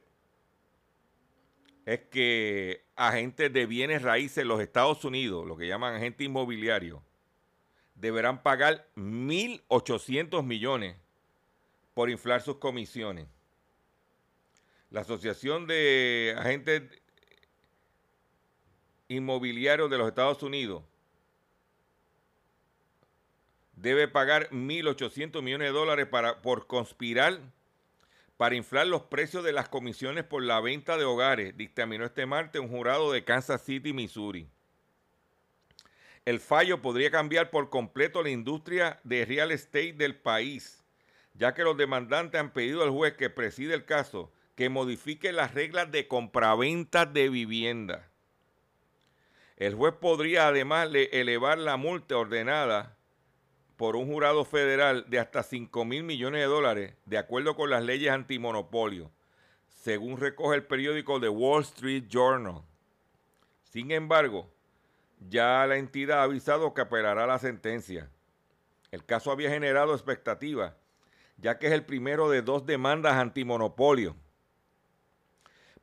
es 1.86 2.00
que 2.10 2.84
agentes 2.96 3.50
de 3.50 3.64
bienes 3.64 4.02
raíces 4.02 4.38
en 4.38 4.48
los 4.48 4.60
Estados 4.60 5.06
Unidos, 5.06 5.46
lo 5.46 5.56
que 5.56 5.66
llaman 5.66 5.94
agentes 5.94 6.26
inmobiliarios, 6.26 7.00
deberán 8.00 8.42
pagar 8.42 8.86
1.800 8.96 10.42
millones 10.42 10.96
por 11.94 12.10
inflar 12.10 12.40
sus 12.40 12.56
comisiones. 12.56 13.26
La 14.90 15.02
Asociación 15.02 15.66
de 15.66 16.34
Agentes 16.36 16.82
Inmobiliarios 19.08 19.90
de 19.90 19.98
los 19.98 20.08
Estados 20.08 20.42
Unidos 20.42 20.82
debe 23.74 24.08
pagar 24.08 24.48
1.800 24.50 25.42
millones 25.42 25.68
de 25.68 25.72
dólares 25.72 26.06
para, 26.06 26.42
por 26.42 26.66
conspirar 26.66 27.40
para 28.36 28.54
inflar 28.54 28.86
los 28.86 29.02
precios 29.02 29.44
de 29.44 29.52
las 29.52 29.68
comisiones 29.68 30.24
por 30.24 30.42
la 30.42 30.60
venta 30.60 30.96
de 30.96 31.04
hogares, 31.04 31.58
dictaminó 31.58 32.06
este 32.06 32.24
martes 32.24 32.62
un 32.62 32.68
jurado 32.68 33.12
de 33.12 33.22
Kansas 33.22 33.62
City, 33.62 33.92
Missouri. 33.92 34.48
El 36.30 36.38
fallo 36.38 36.80
podría 36.80 37.10
cambiar 37.10 37.50
por 37.50 37.70
completo 37.70 38.22
la 38.22 38.30
industria 38.30 39.00
de 39.02 39.24
real 39.24 39.50
estate 39.50 39.94
del 39.94 40.14
país, 40.14 40.84
ya 41.34 41.54
que 41.54 41.64
los 41.64 41.76
demandantes 41.76 42.40
han 42.40 42.52
pedido 42.52 42.84
al 42.84 42.90
juez 42.90 43.14
que 43.14 43.30
preside 43.30 43.74
el 43.74 43.84
caso 43.84 44.30
que 44.54 44.68
modifique 44.68 45.32
las 45.32 45.54
reglas 45.54 45.90
de 45.90 46.06
compraventa 46.06 47.04
de 47.04 47.30
vivienda. 47.30 48.08
El 49.56 49.74
juez 49.74 49.92
podría 50.00 50.46
además 50.46 50.88
elevar 51.10 51.58
la 51.58 51.76
multa 51.76 52.16
ordenada 52.16 52.96
por 53.76 53.96
un 53.96 54.06
jurado 54.06 54.44
federal 54.44 55.06
de 55.08 55.18
hasta 55.18 55.42
5 55.42 55.84
mil 55.84 56.04
millones 56.04 56.42
de 56.42 56.46
dólares, 56.46 56.94
de 57.06 57.18
acuerdo 57.18 57.56
con 57.56 57.70
las 57.70 57.82
leyes 57.82 58.12
antimonopolio, 58.12 59.10
según 59.82 60.16
recoge 60.16 60.54
el 60.54 60.62
periódico 60.62 61.18
The 61.18 61.28
Wall 61.28 61.62
Street 61.62 62.04
Journal. 62.08 62.62
Sin 63.64 63.90
embargo, 63.90 64.48
ya 65.28 65.66
la 65.66 65.76
entidad 65.76 66.20
ha 66.20 66.24
avisado 66.24 66.74
que 66.74 66.80
apelará 66.80 67.26
la 67.26 67.38
sentencia. 67.38 68.10
El 68.90 69.04
caso 69.04 69.30
había 69.30 69.50
generado 69.50 69.94
expectativas, 69.94 70.74
ya 71.36 71.58
que 71.58 71.68
es 71.68 71.72
el 71.72 71.84
primero 71.84 72.28
de 72.28 72.42
dos 72.42 72.66
demandas 72.66 73.14
antimonopolio, 73.14 74.16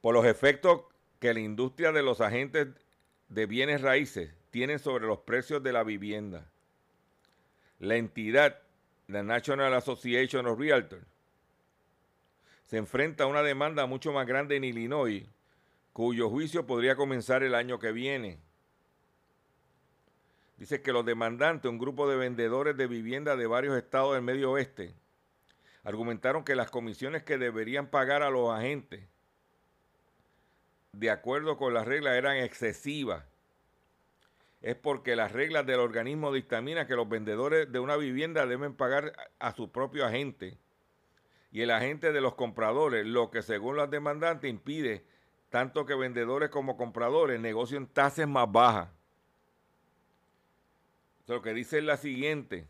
por 0.02 0.14
los 0.14 0.26
efectos 0.26 0.82
que 1.20 1.34
la 1.34 1.40
industria 1.40 1.92
de 1.92 2.04
los 2.04 2.22
agentes 2.22 2.68
de 3.30 3.46
bienes 3.46 3.82
raíces 3.82 4.34
tienen 4.52 4.80
sobre 4.80 5.08
los 5.08 5.20
precios 5.20 5.64
de 5.64 5.74
la 5.74 5.84
vivienda 5.84 6.50
la 7.80 7.96
entidad, 7.96 8.60
la 9.08 9.24
National 9.24 9.74
Association 9.74 10.48
of 10.48 10.60
Realtors, 10.60 11.06
se 12.66 12.78
enfrenta 12.78 13.24
a 13.24 13.28
una 13.28 13.44
demanda 13.44 13.86
mucho 13.86 14.12
más 14.12 14.28
grande 14.28 14.56
en 14.56 14.64
Illinois, 14.64 15.24
cuyo 15.94 16.30
juicio 16.30 16.66
podría 16.66 16.96
comenzar 16.96 17.44
el 17.44 17.56
año 17.56 17.80
que 17.80 17.92
viene. 17.92 18.40
Dice 20.58 20.82
que 20.82 20.92
los 20.92 21.06
demandantes, 21.06 21.70
un 21.70 21.78
grupo 21.78 22.10
de 22.10 22.18
vendedores 22.18 22.76
de 22.76 22.88
vivienda 22.88 23.36
de 23.36 23.48
varios 23.48 23.78
estados 23.78 24.14
del 24.14 24.24
medio 24.24 24.52
oeste, 24.52 24.94
argumentaron 25.84 26.44
que 26.44 26.56
las 26.56 26.70
comisiones 26.70 27.24
que 27.24 27.38
deberían 27.38 27.88
pagar 27.88 28.24
a 28.24 28.30
los 28.30 28.52
agentes, 28.52 29.08
de 30.92 31.12
acuerdo 31.12 31.58
con 31.58 31.74
las 31.74 31.86
reglas, 31.86 32.16
eran 32.16 32.38
excesivas 32.38 33.24
es 34.62 34.76
porque 34.76 35.16
las 35.16 35.32
reglas 35.32 35.66
del 35.66 35.80
organismo 35.80 36.34
dictaminan 36.34 36.88
que 36.88 36.96
los 36.96 37.08
vendedores 37.08 37.72
de 37.72 37.80
una 37.80 37.96
vivienda 37.96 38.46
deben 38.46 38.74
pagar 38.74 39.14
a 39.40 39.54
su 39.54 39.72
propio 39.72 40.06
agente 40.06 40.58
y 41.52 41.62
el 41.62 41.72
agente 41.72 42.12
de 42.12 42.22
los 42.22 42.36
compradores, 42.36 43.06
lo 43.06 43.32
que 43.32 43.42
según 43.42 43.78
los 43.78 43.90
demandantes 43.90 44.50
impide 44.50 45.06
tanto 45.50 45.86
que 45.86 45.96
vendedores 45.96 46.50
como 46.50 46.76
compradores 46.76 47.40
negocien 47.40 47.88
tasas 47.88 48.28
más 48.28 48.52
bajas. 48.52 48.90
Lo 51.28 51.42
que 51.42 51.54
dice 51.54 51.80
es 51.80 51.84
la 51.84 51.98
siguiente. 51.98 52.68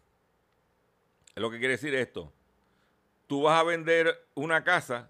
Es 1.35 1.41
lo 1.41 1.51
que 1.51 1.59
quiere 1.59 1.73
decir 1.73 1.93
esto. 1.93 2.33
Tú 3.27 3.43
vas 3.43 3.59
a 3.59 3.63
vender 3.63 4.27
una 4.33 4.63
casa 4.63 5.09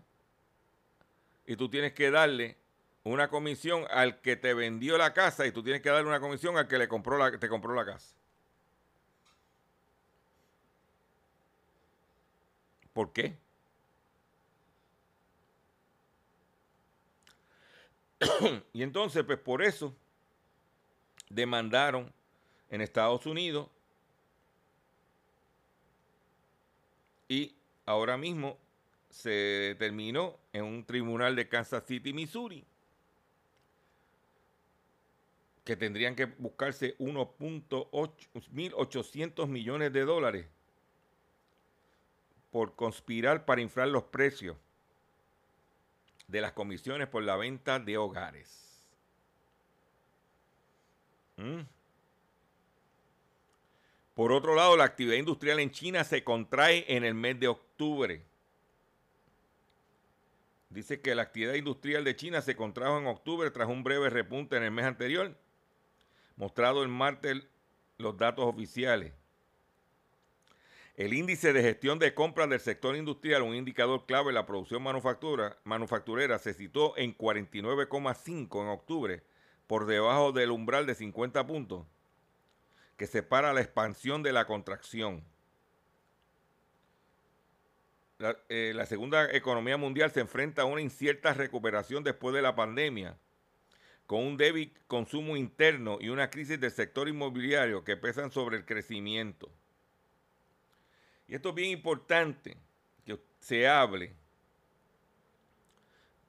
y 1.45 1.55
tú 1.55 1.69
tienes 1.69 1.93
que 1.93 2.11
darle 2.11 2.57
una 3.03 3.29
comisión 3.29 3.85
al 3.89 4.19
que 4.19 4.35
te 4.35 4.53
vendió 4.53 4.97
la 4.97 5.13
casa 5.13 5.45
y 5.45 5.51
tú 5.51 5.63
tienes 5.63 5.81
que 5.81 5.89
darle 5.89 6.09
una 6.09 6.19
comisión 6.19 6.57
al 6.57 6.67
que 6.67 6.77
le 6.77 6.89
compró 6.89 7.17
la, 7.17 7.37
te 7.37 7.47
compró 7.47 7.73
la 7.73 7.85
casa. 7.85 8.13
¿Por 12.91 13.13
qué? 13.13 13.37
y 18.73 18.83
entonces, 18.83 19.23
pues 19.23 19.37
por 19.39 19.61
eso 19.61 19.95
demandaron 21.29 22.11
en 22.69 22.81
Estados 22.81 23.25
Unidos 23.25 23.69
y 27.27 27.55
ahora 27.85 28.17
mismo 28.17 28.57
se 29.09 29.29
determinó 29.29 30.37
en 30.53 30.63
un 30.63 30.85
tribunal 30.85 31.35
de 31.35 31.49
Kansas 31.49 31.83
City, 31.85 32.13
Missouri, 32.13 32.63
que 35.63 35.75
tendrían 35.75 36.15
que 36.15 36.25
buscarse 36.25 36.95
1.800 36.97 39.47
millones 39.47 39.91
de 39.91 40.05
dólares 40.05 40.45
por 42.51 42.75
conspirar 42.75 43.45
para 43.45 43.61
inflar 43.61 43.87
los 43.89 44.03
precios 44.03 44.55
de 46.27 46.41
las 46.41 46.51
comisiones 46.53 47.07
por 47.07 47.23
la 47.23 47.35
venta 47.35 47.79
de 47.79 47.97
hogares. 47.97 48.79
¿Mm? 51.37 51.61
Por 54.17 54.31
otro 54.31 54.55
lado, 54.55 54.75
la 54.75 54.83
actividad 54.83 55.17
industrial 55.17 55.59
en 55.59 55.69
China 55.69 56.03
se 56.03 56.23
contrae 56.23 56.85
en 56.87 57.03
el 57.03 57.13
mes 57.13 57.39
de 57.39 57.49
octubre. 57.49 58.23
Dice 60.71 61.01
que 61.01 61.13
la 61.13 61.21
actividad 61.21 61.53
industrial 61.53 62.03
de 62.03 62.15
China 62.15 62.41
se 62.41 62.55
contrajo 62.55 62.97
en 62.97 63.05
octubre 63.05 63.51
tras 63.51 63.69
un 63.69 63.83
breve 63.83 64.09
repunte 64.09 64.57
en 64.57 64.63
el 64.63 64.71
mes 64.71 64.85
anterior 64.85 65.37
mostrado 66.35 66.81
el 66.81 66.87
martes 66.87 67.45
los 67.99 68.17
datos 68.17 68.45
oficiales. 68.45 69.13
El 70.95 71.13
índice 71.13 71.53
de 71.53 71.61
gestión 71.61 71.99
de 71.99 72.15
compras 72.15 72.49
del 72.49 72.59
sector 72.59 72.95
industrial, 72.95 73.43
un 73.43 73.53
indicador 73.53 74.07
clave 74.07 74.29
de 74.29 74.33
la 74.33 74.47
producción 74.47 74.81
manufacturera, 74.81 76.39
se 76.39 76.55
citó 76.55 76.97
en 76.97 77.15
49,5 77.15 78.61
en 78.63 78.67
octubre, 78.67 79.23
por 79.67 79.85
debajo 79.85 80.31
del 80.31 80.49
umbral 80.49 80.87
de 80.87 80.95
50 80.95 81.45
puntos, 81.45 81.85
que 82.97 83.07
separa 83.07 83.53
la 83.53 83.61
expansión 83.61 84.23
de 84.23 84.33
la 84.33 84.45
contracción. 84.45 85.23
La, 88.17 88.35
eh, 88.49 88.73
la, 88.75 88.87
segunda 88.87 89.31
economía 89.31 89.77
mundial 89.77 90.11
se 90.11 90.19
enfrenta 90.19 90.63
a 90.63 90.65
una 90.65 90.81
incierta 90.81 91.33
recuperación 91.33 92.03
después 92.03 92.33
de 92.33 92.41
la 92.41 92.55
pandemia, 92.55 93.15
con 94.07 94.25
un 94.25 94.37
débil 94.37 94.73
consumo 94.87 95.37
interno 95.37 95.99
y 96.01 96.09
una 96.09 96.31
crisis 96.31 96.59
del 96.59 96.71
sector 96.71 97.07
inmobiliario 97.07 97.83
que 97.83 97.95
pesan 97.95 98.31
sobre 98.31 98.57
el 98.57 98.65
crecimiento. 98.65 99.51
Y 101.27 101.35
esto 101.35 101.49
es 101.49 101.55
bien 101.55 101.69
importante 101.69 102.57
que 103.05 103.19
se 103.39 103.67
hable, 103.67 104.15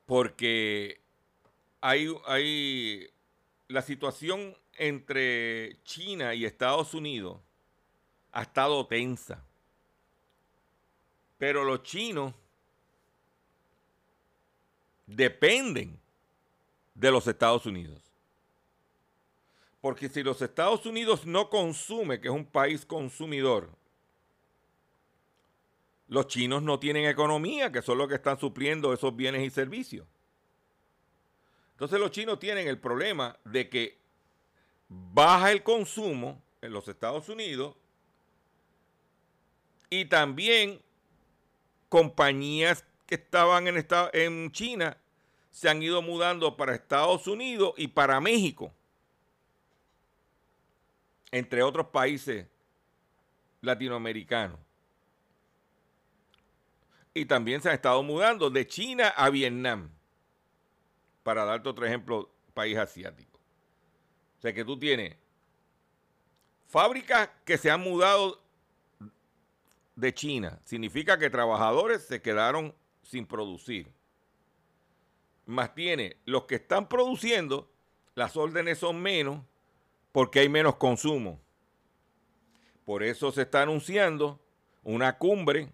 porque 0.04 1.00
hay, 1.80 2.14
hay 2.26 3.08
la 3.68 3.80
situación 3.80 4.54
entre 4.78 5.82
China 5.82 6.34
y 6.34 6.44
Estados 6.44 6.94
Unidos 6.94 7.38
ha 8.32 8.42
estado 8.42 8.86
tensa. 8.86 9.44
Pero 11.38 11.64
los 11.64 11.82
chinos 11.82 12.34
dependen 15.06 15.98
de 16.94 17.10
los 17.10 17.26
Estados 17.26 17.66
Unidos. 17.66 18.02
Porque 19.80 20.08
si 20.08 20.22
los 20.22 20.42
Estados 20.42 20.84
Unidos 20.86 21.26
no 21.26 21.48
consume, 21.48 22.20
que 22.20 22.28
es 22.28 22.34
un 22.34 22.44
país 22.44 22.84
consumidor, 22.84 23.70
los 26.08 26.26
chinos 26.26 26.62
no 26.62 26.78
tienen 26.78 27.06
economía, 27.06 27.70
que 27.70 27.82
son 27.82 27.98
los 27.98 28.08
que 28.08 28.14
están 28.14 28.38
supliendo 28.38 28.92
esos 28.92 29.14
bienes 29.14 29.42
y 29.42 29.50
servicios. 29.50 30.06
Entonces 31.72 32.00
los 32.00 32.10
chinos 32.10 32.40
tienen 32.40 32.66
el 32.66 32.78
problema 32.78 33.38
de 33.44 33.68
que 33.68 33.97
baja 34.88 35.52
el 35.52 35.62
consumo 35.62 36.42
en 36.60 36.72
los 36.72 36.88
Estados 36.88 37.28
Unidos 37.28 37.76
y 39.90 40.06
también 40.06 40.80
compañías 41.88 42.84
que 43.06 43.14
estaban 43.14 43.66
en, 43.66 44.52
China 44.52 44.96
se 45.50 45.68
han 45.68 45.82
ido 45.82 46.02
mudando 46.02 46.56
para 46.56 46.74
Estados 46.74 47.26
Unidos 47.26 47.72
y 47.76 47.88
para 47.88 48.20
México, 48.20 48.72
entre 51.32 51.62
otros 51.62 51.86
países 51.86 52.46
latinoamericanos. 53.62 54.58
Y 57.14 57.24
también 57.24 57.60
se 57.60 57.70
han 57.70 57.74
estado 57.74 58.02
mudando 58.02 58.50
de 58.50 58.66
China 58.66 59.08
a 59.08 59.30
Vietnam, 59.30 59.90
para 61.22 61.44
darte 61.44 61.68
otro 61.68 61.86
ejemplo, 61.86 62.30
país 62.54 62.76
asiático. 62.76 63.27
O 64.38 64.40
sea 64.40 64.52
que 64.52 64.64
tú 64.64 64.78
tienes 64.78 65.16
fábricas 66.68 67.28
que 67.44 67.58
se 67.58 67.70
han 67.70 67.80
mudado 67.80 68.40
de 69.96 70.14
China. 70.14 70.60
Significa 70.64 71.18
que 71.18 71.28
trabajadores 71.28 72.04
se 72.04 72.22
quedaron 72.22 72.74
sin 73.02 73.26
producir. 73.26 73.90
Más 75.46 75.74
tiene 75.74 76.18
los 76.24 76.44
que 76.44 76.56
están 76.56 76.88
produciendo, 76.88 77.68
las 78.14 78.36
órdenes 78.36 78.78
son 78.78 79.00
menos 79.00 79.40
porque 80.12 80.40
hay 80.40 80.48
menos 80.48 80.76
consumo. 80.76 81.40
Por 82.84 83.02
eso 83.02 83.32
se 83.32 83.42
está 83.42 83.62
anunciando 83.62 84.40
una 84.84 85.18
cumbre 85.18 85.70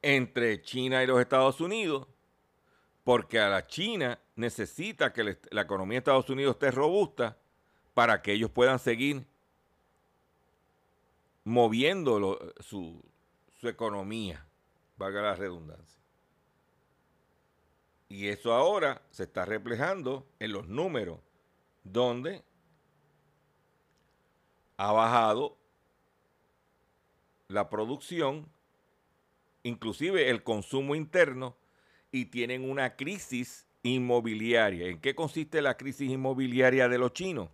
entre 0.00 0.62
China 0.62 1.02
y 1.02 1.06
los 1.06 1.20
Estados 1.20 1.60
Unidos, 1.60 2.06
porque 3.04 3.38
a 3.38 3.48
la 3.48 3.66
China 3.66 4.18
necesita 4.38 5.12
que 5.12 5.36
la 5.50 5.60
economía 5.62 5.96
de 5.96 5.98
Estados 5.98 6.30
Unidos 6.30 6.54
esté 6.54 6.70
robusta 6.70 7.36
para 7.92 8.22
que 8.22 8.32
ellos 8.32 8.50
puedan 8.50 8.78
seguir 8.78 9.26
moviendo 11.42 12.38
su, 12.60 13.02
economía, 13.62 14.46
valga 14.96 15.22
la 15.22 15.34
redundancia. 15.34 16.00
Y 18.08 18.28
eso 18.28 18.52
ahora 18.52 19.02
se 19.10 19.24
está 19.24 19.44
reflejando 19.44 20.26
en 20.38 20.52
los 20.52 20.68
números, 20.68 21.18
donde 21.82 22.44
ha 24.76 24.92
bajado 24.92 25.56
la 27.48 27.68
producción, 27.68 28.46
inclusive 29.64 30.30
el 30.30 30.44
consumo 30.44 30.94
interno, 30.94 31.56
y 32.12 32.26
tienen 32.26 32.70
una 32.70 32.94
crisis 32.94 33.67
inmobiliaria. 33.82 34.88
¿En 34.88 35.00
qué 35.00 35.14
consiste 35.14 35.62
la 35.62 35.76
crisis 35.76 36.10
inmobiliaria 36.10 36.88
de 36.88 36.98
los 36.98 37.12
chinos? 37.12 37.48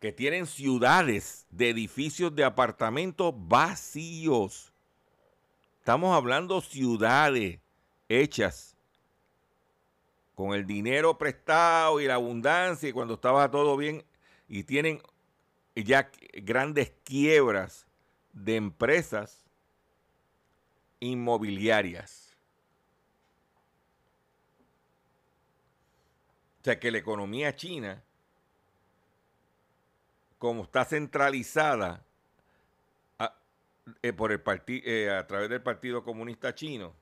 Que 0.00 0.12
tienen 0.12 0.46
ciudades 0.46 1.46
de 1.50 1.70
edificios 1.70 2.34
de 2.34 2.44
apartamentos 2.44 3.34
vacíos. 3.36 4.72
Estamos 5.78 6.14
hablando 6.16 6.60
ciudades 6.60 7.60
hechas 8.08 8.76
con 10.34 10.54
el 10.54 10.66
dinero 10.66 11.18
prestado 11.18 12.00
y 12.00 12.06
la 12.06 12.14
abundancia 12.14 12.88
y 12.88 12.92
cuando 12.92 13.14
estaba 13.14 13.50
todo 13.50 13.76
bien 13.76 14.04
y 14.48 14.64
tienen 14.64 15.00
ya 15.74 16.10
grandes 16.34 16.92
quiebras 17.04 17.86
de 18.32 18.56
empresas 18.56 19.44
inmobiliarias. 21.00 22.21
O 26.62 26.64
sea 26.64 26.78
que 26.78 26.92
la 26.92 26.98
economía 26.98 27.56
china, 27.56 28.00
como 30.38 30.62
está 30.62 30.84
centralizada 30.84 32.04
a, 33.18 33.34
eh, 34.00 34.12
por 34.12 34.30
el 34.30 34.40
eh, 34.68 35.10
a 35.10 35.26
través 35.26 35.50
del 35.50 35.60
Partido 35.60 36.04
Comunista 36.04 36.54
Chino, 36.54 36.94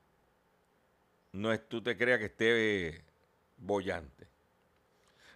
no 1.33 1.53
es 1.53 1.69
tú 1.69 1.79
te 1.79 1.95
creas 1.95 2.17
que 2.17 2.25
esté 2.25 2.87
eh, 2.87 3.03
bollante. 3.57 4.25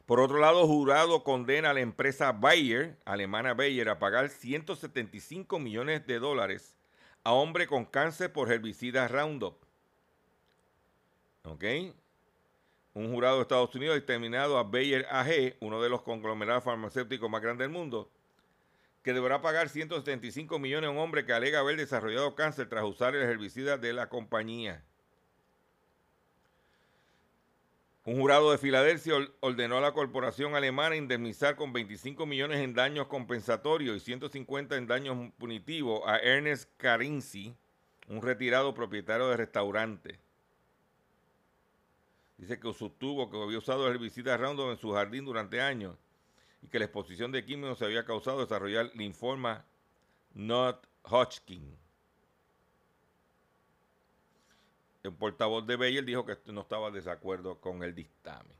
Por 0.07 0.19
otro 0.19 0.39
lado, 0.39 0.65
jurado 0.65 1.23
condena 1.23 1.69
a 1.69 1.73
la 1.75 1.81
empresa 1.81 2.31
Bayer, 2.31 2.97
alemana 3.05 3.53
Bayer, 3.53 3.89
a 3.89 3.99
pagar 3.99 4.29
175 4.29 5.59
millones 5.59 6.07
de 6.07 6.17
dólares 6.17 6.75
a 7.23 7.33
hombre 7.33 7.67
con 7.67 7.85
cáncer 7.85 8.33
por 8.33 8.51
herbicida 8.51 9.07
Roundup. 9.07 9.57
¿Ok? 11.43 11.63
Un 12.95 13.11
jurado 13.11 13.35
de 13.35 13.41
Estados 13.41 13.75
Unidos 13.75 13.91
ha 13.91 13.99
determinado 13.99 14.57
a 14.57 14.63
Bayer 14.63 15.05
AG, 15.11 15.57
uno 15.59 15.81
de 15.81 15.89
los 15.89 16.01
conglomerados 16.01 16.63
farmacéuticos 16.63 17.29
más 17.29 17.41
grandes 17.41 17.65
del 17.65 17.77
mundo, 17.77 18.09
que 19.03 19.13
deberá 19.13 19.41
pagar 19.41 19.67
175 19.67 20.57
millones 20.59 20.87
a 20.87 20.91
un 20.91 20.99
hombre 20.99 21.25
que 21.25 21.33
alega 21.33 21.59
haber 21.59 21.75
desarrollado 21.75 22.35
cáncer 22.35 22.69
tras 22.69 22.85
usar 22.85 23.13
el 23.13 23.23
herbicida 23.23 23.77
de 23.77 23.91
la 23.91 24.07
compañía. 24.07 24.81
Un 28.05 28.17
jurado 28.17 28.51
de 28.51 28.57
Filadelfia 28.57 29.15
ordenó 29.41 29.79
a 29.79 29.81
la 29.81 29.91
corporación 29.91 30.55
alemana 30.55 30.95
indemnizar 30.95 31.57
con 31.57 31.73
25 31.73 32.25
millones 32.25 32.59
en 32.59 32.73
daños 32.73 33.07
compensatorios 33.07 33.97
y 33.97 33.99
150 33.99 34.77
en 34.77 34.87
daños 34.87 35.33
punitivos 35.37 36.01
a 36.05 36.19
Ernest 36.19 36.71
Carinci, 36.77 37.57
un 38.07 38.21
retirado 38.21 38.73
propietario 38.73 39.27
de 39.27 39.35
restaurante. 39.35 40.24
Dice 42.37 42.59
que 42.59 42.73
sostuvo 42.73 43.29
que 43.29 43.41
había 43.41 43.57
usado 43.57 43.89
herbicida 43.89 44.37
Roundup 44.37 44.71
en 44.71 44.77
su 44.77 44.91
jardín 44.91 45.25
durante 45.25 45.61
años 45.61 45.95
y 46.61 46.67
que 46.67 46.79
la 46.79 46.85
exposición 46.85 47.31
de 47.31 47.45
químicos 47.45 47.77
se 47.77 47.85
había 47.85 48.05
causado 48.05 48.39
desarrollar 48.39 48.91
linfoma 48.95 49.65
not 50.33 50.85
Hodgkin. 51.03 51.77
El 55.03 55.13
portavoz 55.13 55.65
de 55.67 55.75
Bayer 55.75 56.03
dijo 56.03 56.25
que 56.25 56.35
no 56.47 56.61
estaba 56.61 56.89
de 56.89 56.97
desacuerdo 56.97 57.61
con 57.61 57.83
el 57.83 57.93
dictamen. 57.93 58.57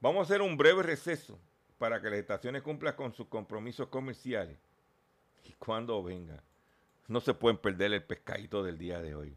Vamos 0.00 0.20
a 0.20 0.22
hacer 0.22 0.40
un 0.40 0.56
breve 0.56 0.82
receso 0.82 1.38
para 1.78 2.00
que 2.00 2.08
las 2.08 2.18
estaciones 2.18 2.62
cumplan 2.62 2.96
con 2.96 3.12
sus 3.12 3.26
compromisos 3.26 3.88
comerciales. 3.88 4.56
Y 5.44 5.52
cuando 5.52 6.02
venga, 6.02 6.42
no 7.06 7.20
se 7.20 7.34
pueden 7.34 7.58
perder 7.58 7.92
el 7.92 8.02
pescadito 8.02 8.62
del 8.62 8.78
día 8.78 9.00
de 9.00 9.14
hoy, 9.14 9.36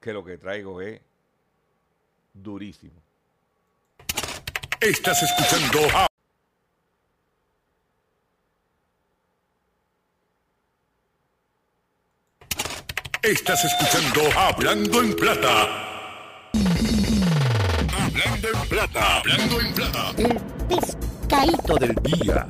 que 0.00 0.14
lo 0.14 0.24
que 0.24 0.38
traigo 0.38 0.80
es 0.80 1.02
durísimo. 2.32 3.00
Estás 4.80 5.22
escuchando 5.22 5.78
Estás 13.22 13.64
escuchando 13.64 14.36
Hablando 14.36 15.00
en 15.00 15.14
Plata. 15.14 16.50
Hablando 17.94 18.48
en 18.48 18.68
Plata. 18.68 19.18
Hablando 19.18 19.60
en 19.60 19.74
Plata. 19.74 20.10
El 20.18 20.40
pescadito 20.66 21.76
del 21.76 21.94
día. 22.02 22.48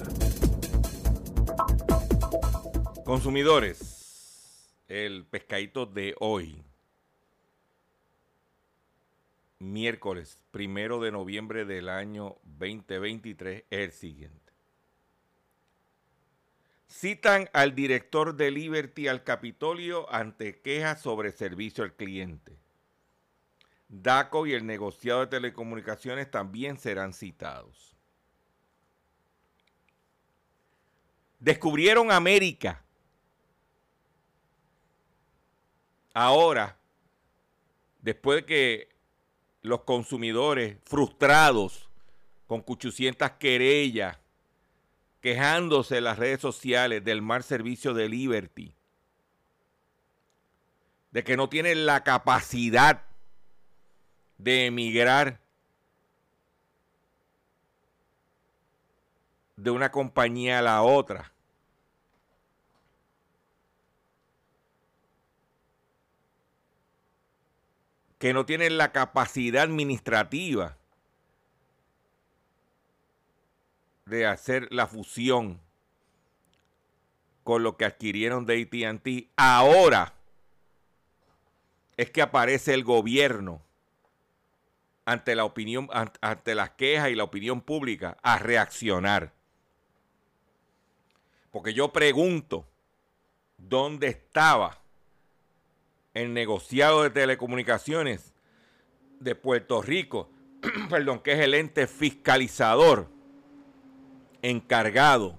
Consumidores, 3.05 4.73
el 4.89 5.27
pescadito 5.27 5.85
de 5.85 6.15
hoy. 6.21 6.65
Miércoles 9.63 10.45
primero 10.51 11.01
de 11.01 11.13
noviembre 11.13 11.65
del 11.65 11.89
año 11.89 12.37
2023 12.43 13.65
es 13.71 13.81
el 13.81 13.93
siguiente. 13.93 14.53
Citan 16.89 17.49
al 17.55 17.75
director 17.75 18.35
de 18.35 18.51
Liberty 18.51 19.09
al 19.09 19.25
Capitolio 19.25 20.13
ante 20.13 20.61
quejas 20.61 21.01
sobre 21.01 21.33
servicio 21.33 21.85
al 21.85 21.95
cliente. 21.95 22.59
DACO 23.89 24.47
y 24.47 24.53
el 24.53 24.67
negociado 24.67 25.21
de 25.21 25.27
telecomunicaciones 25.29 26.31
también 26.31 26.79
serán 26.79 27.15
citados. 27.15 27.95
Descubrieron 31.39 32.13
América. 32.13 32.83
Ahora, 36.15 36.77
después 38.03 38.41
de 38.41 38.47
que 38.47 38.92
los 39.63 39.83
consumidores 39.83 40.77
frustrados 40.85 41.89
con 42.47 42.65
800 42.67 43.31
querellas, 43.33 44.19
quejándose 45.21 45.99
en 45.99 46.05
las 46.05 46.19
redes 46.19 46.41
sociales 46.41 47.05
del 47.05 47.23
mal 47.23 47.45
servicio 47.45 47.95
de 47.95 48.09
Liberty, 48.09 48.75
de 51.13 51.25
que 51.25 51.37
no 51.37 51.49
tienen 51.49 51.87
la 51.87 52.03
capacidad 52.03 53.03
de 54.39 54.67
emigrar 54.67 55.41
de 59.57 59.71
una 59.71 59.93
compañía 59.93 60.59
a 60.59 60.63
la 60.63 60.83
otra. 60.83 61.32
Que 68.23 68.33
no 68.33 68.47
tienen 68.47 68.79
la 68.79 68.93
capacidad 68.93 69.65
administrativa 69.65 70.77
de 74.07 74.27
hacer 74.27 74.73
la 74.73 74.87
fusión 74.87 75.61
con 77.43 77.65
lo 77.65 77.77
que 77.77 77.85
adquirieron 77.85 78.47
de 78.47 78.63
ATT, 78.63 79.33
ahora 79.37 80.15
es 81.97 82.13
que 82.13 82.23
aparece 82.23 82.75
el 82.75 82.85
gobierno 82.85 83.61
ante 85.05 85.35
la 85.35 85.45
opinión, 85.45 85.89
ante 86.21 86.55
las 86.55 86.71
quejas 86.71 87.11
y 87.11 87.17
la 87.17 87.25
opinión 87.25 87.61
pública 87.61 88.19
a 88.23 88.39
reaccionar. 88.39 89.33
Porque 91.51 91.75
yo 91.75 91.93
pregunto, 91.93 92.69
¿dónde 93.59 94.07
estaba 94.07 94.82
el 96.15 96.35
negociado 96.35 97.03
de 97.03 97.11
telecomunicaciones 97.11 98.35
de 99.21 99.35
Puerto 99.35 99.83
Rico? 99.83 100.31
perdón, 100.91 101.21
que 101.21 101.33
es 101.33 101.41
el 101.41 101.55
ente 101.55 101.87
fiscalizador 101.87 103.09
encargado 104.43 105.39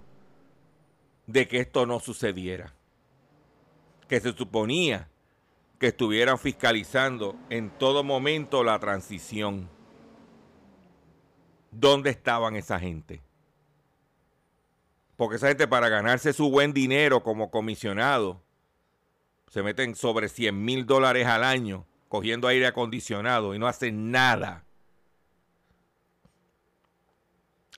de 1.27 1.47
que 1.47 1.59
esto 1.59 1.86
no 1.86 1.99
sucediera. 1.99 2.73
Que 4.07 4.19
se 4.19 4.33
suponía 4.33 5.09
que 5.79 5.88
estuvieran 5.88 6.38
fiscalizando 6.38 7.36
en 7.49 7.69
todo 7.69 8.03
momento 8.03 8.63
la 8.63 8.79
transición. 8.79 9.69
¿Dónde 11.71 12.09
estaban 12.09 12.55
esa 12.55 12.79
gente? 12.79 13.21
Porque 15.17 15.36
esa 15.36 15.47
gente 15.47 15.67
para 15.67 15.89
ganarse 15.89 16.33
su 16.33 16.49
buen 16.49 16.73
dinero 16.73 17.23
como 17.23 17.51
comisionado, 17.51 18.41
se 19.53 19.61
meten 19.61 19.93
sobre 19.93 20.29
100 20.29 20.65
mil 20.65 20.87
dólares 20.87 21.27
al 21.27 21.43
año 21.43 21.85
cogiendo 22.07 22.47
aire 22.47 22.65
acondicionado 22.65 23.53
y 23.53 23.59
no 23.59 23.67
hacen 23.67 24.09
nada. 24.09 24.65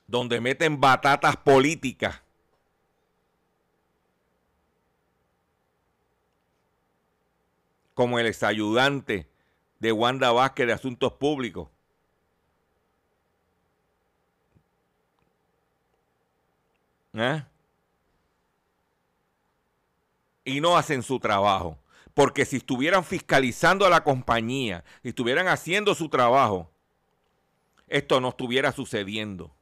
Donde 0.08 0.40
meten 0.40 0.80
batatas 0.80 1.36
políticas 1.36 2.22
como 7.94 8.20
el 8.20 8.28
exayudante 8.28 9.30
de 9.80 9.92
Wanda 9.92 10.32
Vázquez 10.32 10.68
de 10.68 10.74
Asuntos 10.74 11.12
Públicos. 11.12 11.68
¿Eh? 17.16 17.44
Y 20.46 20.62
no 20.62 20.78
hacen 20.78 21.04
su 21.04 21.20
trabajo. 21.20 21.78
Porque 22.14 22.46
si 22.46 22.58
estuvieran 22.58 23.04
fiscalizando 23.04 23.86
a 23.86 23.90
la 23.90 24.06
compañía, 24.06 24.86
si 25.04 25.10
estuvieran 25.10 25.50
haciendo 25.50 25.94
su 25.96 26.08
trabajo, 26.08 26.72
esto 27.88 28.22
no 28.22 28.30
estuviera 28.30 28.72
sucediendo. 28.72 29.54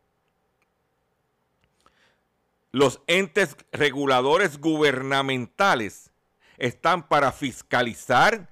Los 2.71 3.01
entes 3.07 3.57
reguladores 3.71 4.59
gubernamentales 4.59 6.11
están 6.57 7.07
para 7.07 7.31
fiscalizar, 7.31 8.49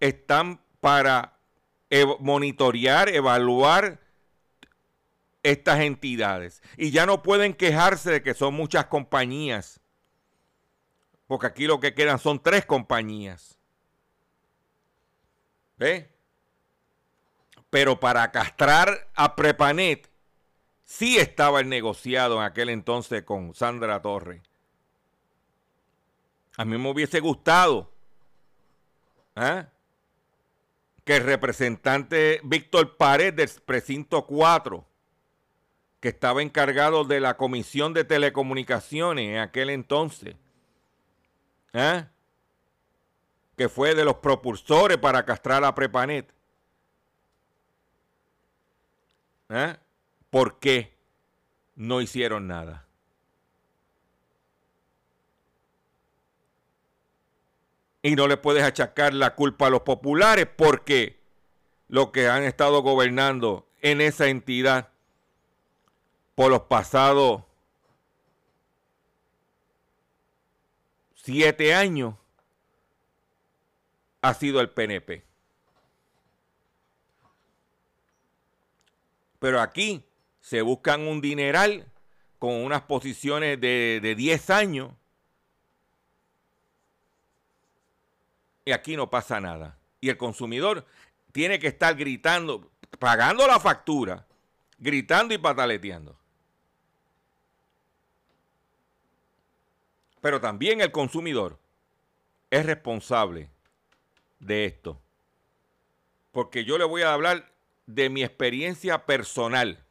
están 0.00 0.60
para 0.80 1.38
monitorear, 2.20 3.08
evaluar 3.10 4.00
estas 5.42 5.80
entidades. 5.80 6.62
Y 6.76 6.90
ya 6.90 7.06
no 7.06 7.22
pueden 7.22 7.54
quejarse 7.54 8.10
de 8.10 8.22
que 8.22 8.34
son 8.34 8.54
muchas 8.54 8.86
compañías, 8.86 9.81
porque 11.32 11.46
aquí 11.46 11.66
lo 11.66 11.80
que 11.80 11.94
quedan 11.94 12.18
son 12.18 12.42
tres 12.42 12.66
compañías. 12.66 13.58
¿Ve? 15.78 16.14
Pero 17.70 17.98
para 17.98 18.30
castrar 18.30 19.08
a 19.14 19.34
Prepanet, 19.34 20.10
sí 20.84 21.16
estaba 21.16 21.60
el 21.60 21.70
negociado 21.70 22.36
en 22.36 22.42
aquel 22.42 22.68
entonces 22.68 23.22
con 23.22 23.54
Sandra 23.54 24.02
Torres. 24.02 24.42
A 26.58 26.66
mí 26.66 26.76
me 26.76 26.90
hubiese 26.90 27.20
gustado 27.20 27.90
¿ah? 29.34 29.68
que 31.02 31.16
el 31.16 31.24
representante 31.24 32.42
Víctor 32.44 32.98
Pared 32.98 33.32
del 33.32 33.48
precinto 33.64 34.26
4, 34.26 34.84
que 35.98 36.10
estaba 36.10 36.42
encargado 36.42 37.04
de 37.04 37.20
la 37.20 37.38
Comisión 37.38 37.94
de 37.94 38.04
Telecomunicaciones 38.04 39.30
en 39.30 39.38
aquel 39.38 39.70
entonces, 39.70 40.36
¿ah? 41.72 42.08
que 43.56 43.68
fue 43.68 43.94
de 43.94 44.04
los 44.04 44.16
propulsores 44.16 44.98
para 44.98 45.24
castrar 45.24 45.64
a 45.64 45.74
Prepanet. 45.74 46.32
¿Ah? 49.48 49.78
¿Por 50.30 50.58
qué 50.58 50.96
no 51.74 52.00
hicieron 52.00 52.46
nada? 52.46 52.86
y 58.02 58.16
no 58.16 58.26
le 58.26 58.36
puedes 58.36 58.64
achacar 58.64 59.14
la 59.14 59.34
culpa 59.34 59.68
a 59.68 59.70
los 59.70 59.82
populares 59.82 60.48
porque 60.56 61.20
los 61.88 62.10
que 62.10 62.28
han 62.28 62.42
estado 62.42 62.82
gobernando 62.82 63.68
en 63.80 64.00
esa 64.00 64.26
entidad 64.26 64.88
por 66.34 66.50
los 66.50 66.62
pasados 66.62 67.42
siete 71.22 71.74
años 71.74 72.14
ha 74.20 74.34
sido 74.34 74.60
el 74.60 74.70
PNP. 74.70 75.24
Pero 79.38 79.60
aquí 79.60 80.04
se 80.40 80.62
buscan 80.62 81.06
un 81.06 81.20
dineral 81.20 81.86
con 82.38 82.54
unas 82.54 82.82
posiciones 82.82 83.60
de, 83.60 84.00
de 84.02 84.14
10 84.14 84.50
años 84.50 84.92
y 88.64 88.72
aquí 88.72 88.96
no 88.96 89.10
pasa 89.10 89.40
nada. 89.40 89.78
Y 90.00 90.08
el 90.08 90.16
consumidor 90.16 90.86
tiene 91.32 91.58
que 91.58 91.68
estar 91.68 91.94
gritando, 91.96 92.70
pagando 92.98 93.46
la 93.46 93.60
factura, 93.60 94.26
gritando 94.78 95.34
y 95.34 95.38
pataleteando. 95.38 96.16
Pero 100.22 100.40
también 100.40 100.80
el 100.80 100.90
consumidor 100.90 101.58
es 102.50 102.64
responsable 102.64 103.50
de 104.38 104.64
esto. 104.64 104.98
Porque 106.30 106.64
yo 106.64 106.78
le 106.78 106.84
voy 106.84 107.02
a 107.02 107.12
hablar 107.12 107.52
de 107.84 108.08
mi 108.08 108.24
experiencia 108.24 109.04
personal. 109.04 109.84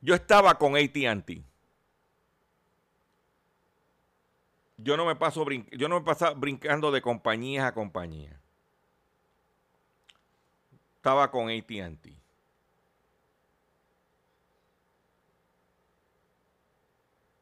Yo 0.00 0.16
estaba 0.16 0.58
con 0.58 0.76
ATT. 0.76 1.46
yo 4.78 4.96
no 4.96 5.06
me 5.06 5.16
paso 5.16 5.44
yo 5.72 5.88
no 5.88 6.00
me 6.00 6.04
paso 6.04 6.34
brincando 6.34 6.90
de 6.90 7.00
compañía 7.00 7.66
a 7.66 7.74
compañía. 7.74 8.38
Estaba 10.96 11.30
con 11.30 11.48
AT&T. 11.48 12.25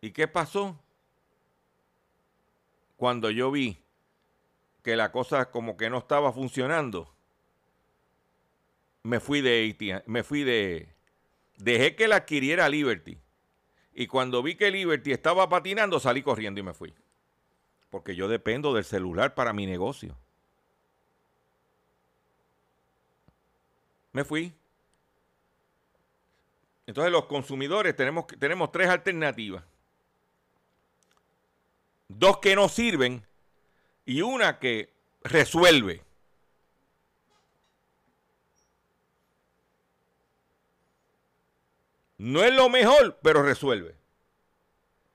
¿Y 0.04 0.10
qué 0.10 0.28
pasó? 0.28 0.78
Cuando 2.98 3.30
yo 3.30 3.50
vi 3.50 3.78
que 4.82 4.96
la 4.96 5.10
cosa 5.10 5.50
como 5.50 5.78
que 5.78 5.88
no 5.88 5.96
estaba 5.96 6.30
funcionando, 6.30 7.10
me 9.02 9.18
fui 9.18 9.40
de 9.40 10.02
me 10.04 10.22
fui 10.22 10.44
de... 10.44 10.94
Dejé 11.56 11.96
que 11.96 12.06
la 12.06 12.16
adquiriera 12.16 12.68
Liberty. 12.68 13.18
Y 13.94 14.06
cuando 14.06 14.42
vi 14.42 14.56
que 14.56 14.70
Liberty 14.70 15.10
estaba 15.10 15.48
patinando, 15.48 15.98
salí 15.98 16.22
corriendo 16.22 16.60
y 16.60 16.64
me 16.64 16.74
fui. 16.74 16.92
Porque 17.88 18.14
yo 18.14 18.28
dependo 18.28 18.74
del 18.74 18.84
celular 18.84 19.34
para 19.34 19.54
mi 19.54 19.64
negocio. 19.64 20.14
Me 24.12 24.22
fui. 24.22 24.52
Entonces 26.86 27.10
los 27.10 27.24
consumidores 27.24 27.96
tenemos, 27.96 28.26
tenemos 28.38 28.70
tres 28.70 28.90
alternativas. 28.90 29.64
Dos 32.08 32.38
que 32.38 32.54
no 32.54 32.68
sirven 32.68 33.26
y 34.04 34.22
una 34.22 34.58
que 34.58 34.90
resuelve. 35.22 36.02
No 42.18 42.42
es 42.42 42.54
lo 42.54 42.68
mejor, 42.68 43.18
pero 43.22 43.42
resuelve. 43.42 43.96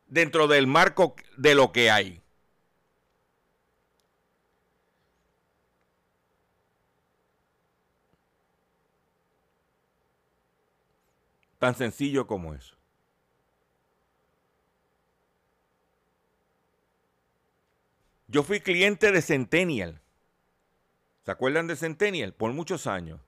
Dentro 0.08 0.48
del 0.48 0.68
marco 0.68 1.16
de 1.38 1.56
lo 1.56 1.72
que 1.72 1.92
hay. 1.92 2.22
Tan 11.60 11.76
sencillo 11.76 12.26
como 12.26 12.54
eso. 12.54 12.79
Yo 18.32 18.44
fui 18.44 18.60
cliente 18.60 19.12
de 19.12 19.24
Centennial. 19.24 20.00
¿Se 21.26 21.32
acuerdan 21.32 21.66
de 21.66 21.76
Centennial? 21.76 22.32
Por 22.32 22.54
muchos 22.54 22.86
años. 22.86 23.20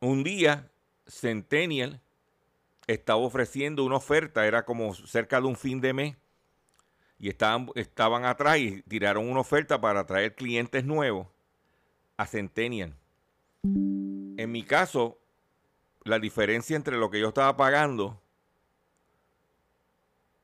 Un 0.00 0.24
día, 0.24 0.70
Centennial 1.06 2.00
estaba 2.86 3.20
ofreciendo 3.20 3.84
una 3.84 3.96
oferta, 3.96 4.46
era 4.46 4.64
como 4.64 4.94
cerca 4.94 5.38
de 5.38 5.46
un 5.46 5.56
fin 5.56 5.82
de 5.82 5.92
mes, 5.92 6.16
y 7.18 7.28
estaban, 7.28 7.68
estaban 7.74 8.24
atrás 8.24 8.58
y 8.58 8.82
tiraron 8.82 9.28
una 9.28 9.40
oferta 9.40 9.80
para 9.80 10.06
traer 10.06 10.34
clientes 10.34 10.84
nuevos 10.84 11.28
a 12.16 12.26
Centennial. 12.26 12.96
En 13.62 14.50
mi 14.50 14.62
caso, 14.64 15.18
la 16.04 16.18
diferencia 16.18 16.74
entre 16.74 16.96
lo 16.96 17.10
que 17.10 17.20
yo 17.20 17.28
estaba 17.28 17.54
pagando 17.54 18.21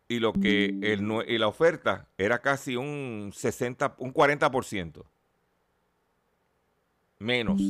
y 0.09 0.21
lo 0.21 0.33
que 0.33 0.67
el, 0.83 1.07
y 1.29 1.39
la 1.39 1.49
oferta 1.49 2.09
era 2.17 2.41
casi 2.41 2.77
un 2.77 3.31
60, 3.35 3.95
un 3.99 4.13
40% 4.13 5.05
menos. 7.19 7.61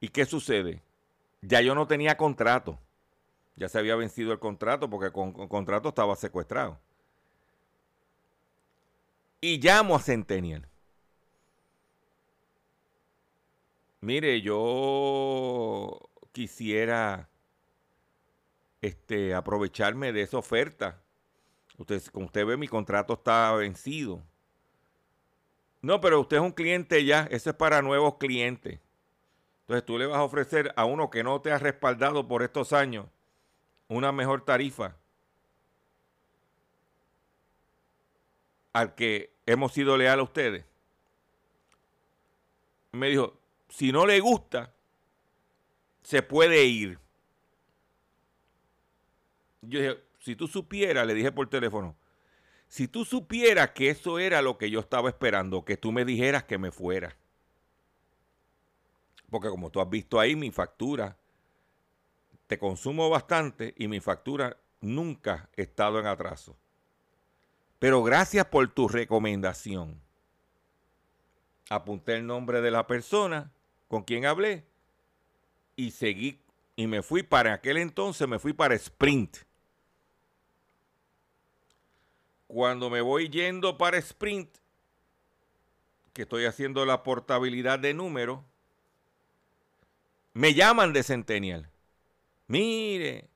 ¿Y 0.00 0.08
qué 0.08 0.24
sucede? 0.24 0.82
Ya 1.40 1.60
yo 1.60 1.74
no 1.74 1.86
tenía 1.86 2.16
contrato. 2.16 2.78
Ya 3.56 3.68
se 3.68 3.78
había 3.78 3.96
vencido 3.96 4.32
el 4.32 4.38
contrato 4.38 4.88
porque 4.88 5.12
con, 5.12 5.32
con 5.32 5.48
contrato 5.48 5.88
estaba 5.88 6.14
secuestrado. 6.16 6.78
Y 9.40 9.58
llamo 9.58 9.96
a 9.96 10.00
Centennial. 10.00 10.68
Mire, 14.00 14.40
yo 14.40 16.00
quisiera 16.32 17.28
este, 18.82 19.34
aprovecharme 19.34 20.12
de 20.12 20.22
esa 20.22 20.36
oferta. 20.36 21.00
Usted, 21.78 22.02
como 22.12 22.26
usted 22.26 22.44
ve, 22.44 22.56
mi 22.58 22.68
contrato 22.68 23.14
está 23.14 23.52
vencido. 23.52 24.22
No, 25.80 26.00
pero 26.00 26.20
usted 26.20 26.36
es 26.36 26.42
un 26.42 26.52
cliente 26.52 27.04
ya, 27.04 27.26
eso 27.30 27.50
es 27.50 27.56
para 27.56 27.80
nuevos 27.80 28.16
clientes. 28.18 28.78
Entonces 29.62 29.86
tú 29.86 29.98
le 29.98 30.06
vas 30.06 30.18
a 30.18 30.24
ofrecer 30.24 30.72
a 30.76 30.84
uno 30.84 31.08
que 31.10 31.22
no 31.22 31.40
te 31.40 31.50
ha 31.50 31.58
respaldado 31.58 32.28
por 32.28 32.42
estos 32.42 32.72
años 32.72 33.06
una 33.88 34.12
mejor 34.12 34.44
tarifa 34.44 34.96
al 38.72 38.94
que 38.94 39.32
hemos 39.46 39.72
sido 39.72 39.96
leal 39.96 40.20
a 40.20 40.22
ustedes. 40.24 40.64
Me 42.92 43.08
dijo, 43.08 43.38
si 43.68 43.92
no 43.92 44.06
le 44.06 44.20
gusta, 44.20 44.72
se 46.02 46.22
puede 46.22 46.64
ir. 46.64 46.98
Yo 49.62 49.80
dije, 49.80 50.04
si 50.18 50.36
tú 50.36 50.48
supieras, 50.48 51.06
le 51.06 51.14
dije 51.14 51.32
por 51.32 51.48
teléfono, 51.48 51.96
si 52.68 52.88
tú 52.88 53.04
supieras 53.04 53.70
que 53.70 53.90
eso 53.90 54.18
era 54.18 54.42
lo 54.42 54.58
que 54.58 54.70
yo 54.70 54.80
estaba 54.80 55.08
esperando, 55.08 55.64
que 55.64 55.76
tú 55.76 55.92
me 55.92 56.04
dijeras 56.04 56.44
que 56.44 56.58
me 56.58 56.70
fuera. 56.70 57.16
Porque 59.30 59.48
como 59.48 59.70
tú 59.70 59.80
has 59.80 59.88
visto 59.88 60.18
ahí, 60.18 60.36
mi 60.36 60.50
factura, 60.50 61.16
te 62.46 62.58
consumo 62.58 63.08
bastante 63.08 63.74
y 63.78 63.88
mi 63.88 64.00
factura 64.00 64.56
nunca 64.80 65.48
ha 65.56 65.60
estado 65.60 66.00
en 66.00 66.06
atraso. 66.06 66.56
Pero 67.78 68.02
gracias 68.02 68.46
por 68.46 68.68
tu 68.68 68.88
recomendación. 68.88 70.00
Apunté 71.70 72.16
el 72.16 72.26
nombre 72.26 72.60
de 72.60 72.70
la 72.70 72.86
persona 72.86 73.50
con 73.88 74.02
quien 74.02 74.26
hablé 74.26 74.64
y 75.76 75.92
seguí 75.92 76.40
y 76.76 76.86
me 76.86 77.02
fui 77.02 77.22
para 77.22 77.54
aquel 77.54 77.76
entonces, 77.76 78.26
me 78.28 78.38
fui 78.38 78.52
para 78.52 78.74
Sprint. 78.74 79.38
Cuando 82.52 82.90
me 82.90 83.00
voy 83.00 83.30
yendo 83.30 83.78
para 83.78 83.96
Sprint, 83.96 84.58
que 86.12 86.20
estoy 86.20 86.44
haciendo 86.44 86.84
la 86.84 87.02
portabilidad 87.02 87.78
de 87.78 87.94
números, 87.94 88.40
me 90.34 90.52
llaman 90.52 90.92
de 90.92 91.02
Centennial. 91.02 91.70
Mire, 92.48 93.30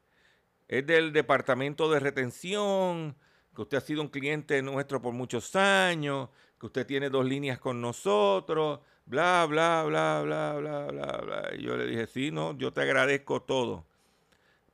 es 0.68 0.87
del 0.87 1.14
departamento 1.14 1.90
de 1.90 1.98
retención, 1.98 3.16
que 3.55 3.62
usted 3.62 3.79
ha 3.79 3.81
sido 3.81 4.02
un 4.02 4.09
cliente 4.09 4.61
nuestro 4.61 5.00
por 5.00 5.14
muchos 5.14 5.57
años, 5.57 6.29
que 6.61 6.66
usted 6.66 6.87
tiene 6.87 7.09
dos 7.09 7.24
líneas 7.24 7.59
con 7.59 7.81
nosotros, 7.81 8.81
bla, 9.07 9.46
bla, 9.48 9.83
bla, 9.87 10.20
bla, 10.22 10.57
bla, 10.59 10.87
bla, 10.88 11.16
bla. 11.22 11.55
Y 11.57 11.62
yo 11.62 11.74
le 11.79 11.87
dije, 11.87 12.07
sí, 12.07 12.31
no, 12.31 12.55
yo 12.59 12.70
te 12.70 12.83
agradezco 12.83 13.40
todo. 13.40 13.87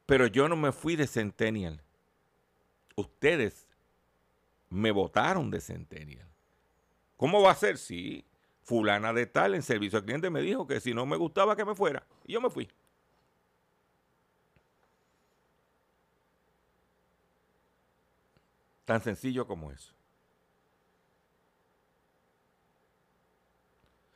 Pero 0.04 0.26
yo 0.26 0.48
no 0.48 0.56
me 0.56 0.72
fui 0.72 0.96
de 0.96 1.06
Centennial. 1.06 1.80
Ustedes 2.96 3.68
me 4.72 4.90
votaron 4.90 5.50
de 5.50 5.60
Centennial. 5.60 6.28
¿Cómo 7.16 7.42
va 7.42 7.52
a 7.52 7.54
ser? 7.54 7.78
Sí, 7.78 8.24
fulana 8.62 9.12
de 9.12 9.26
tal 9.26 9.54
en 9.54 9.62
servicio 9.62 9.98
al 9.98 10.04
cliente 10.04 10.30
me 10.30 10.40
dijo 10.40 10.66
que 10.66 10.80
si 10.80 10.94
no 10.94 11.04
me 11.04 11.16
gustaba 11.16 11.54
que 11.54 11.64
me 11.64 11.74
fuera. 11.74 12.04
Y 12.24 12.32
yo 12.32 12.40
me 12.40 12.50
fui. 12.50 12.68
Tan 18.84 19.02
sencillo 19.02 19.46
como 19.46 19.70
eso. 19.70 19.92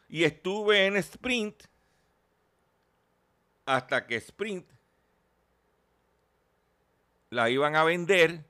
Y 0.09 0.25
estuve 0.25 0.87
en 0.87 0.97
Sprint 0.97 1.65
hasta 3.67 4.07
que 4.07 4.17
Sprint 4.17 4.67
la 7.31 7.51
iban 7.51 7.77
a 7.77 7.85
vender. 7.85 8.45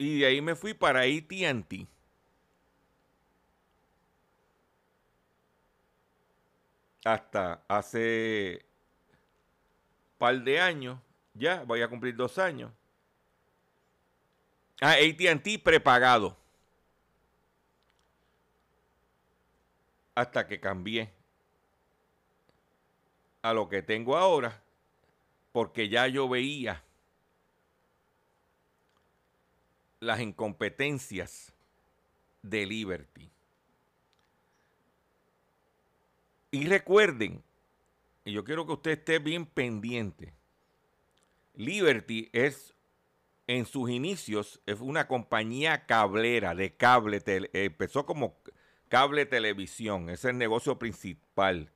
Y 0.00 0.20
de 0.20 0.26
ahí 0.26 0.40
me 0.40 0.54
fui 0.56 0.72
para 0.72 1.02
ATT. 1.02 1.86
hasta 7.04 7.62
hace 7.68 8.64
par 10.18 10.42
de 10.42 10.60
años, 10.60 10.98
ya 11.34 11.62
voy 11.64 11.82
a 11.82 11.88
cumplir 11.88 12.14
dos 12.14 12.38
años. 12.38 12.72
Ah, 14.80 14.92
ATT 14.94 15.62
prepagado. 15.62 16.36
Hasta 20.14 20.46
que 20.46 20.60
cambié 20.60 21.12
a 23.42 23.52
lo 23.52 23.68
que 23.68 23.82
tengo 23.82 24.16
ahora, 24.16 24.62
porque 25.52 25.88
ya 25.88 26.06
yo 26.06 26.28
veía 26.28 26.82
las 30.00 30.20
incompetencias 30.20 31.52
de 32.42 32.66
Liberty. 32.66 33.30
Y 36.50 36.66
recuerden, 36.66 37.44
y 38.24 38.32
yo 38.32 38.42
quiero 38.42 38.66
que 38.66 38.72
usted 38.72 38.90
esté 38.92 39.18
bien 39.18 39.46
pendiente, 39.46 40.34
Liberty 41.54 42.28
es 42.32 42.74
en 43.46 43.66
sus 43.66 43.90
inicios 43.90 44.60
es 44.64 44.80
una 44.80 45.08
compañía 45.08 45.84
cablera 45.86 46.54
de 46.54 46.76
cable, 46.76 47.20
empezó 47.52 48.06
como 48.06 48.36
cable 48.88 49.26
televisión, 49.26 50.08
es 50.08 50.24
el 50.24 50.38
negocio 50.38 50.78
principal. 50.78 51.72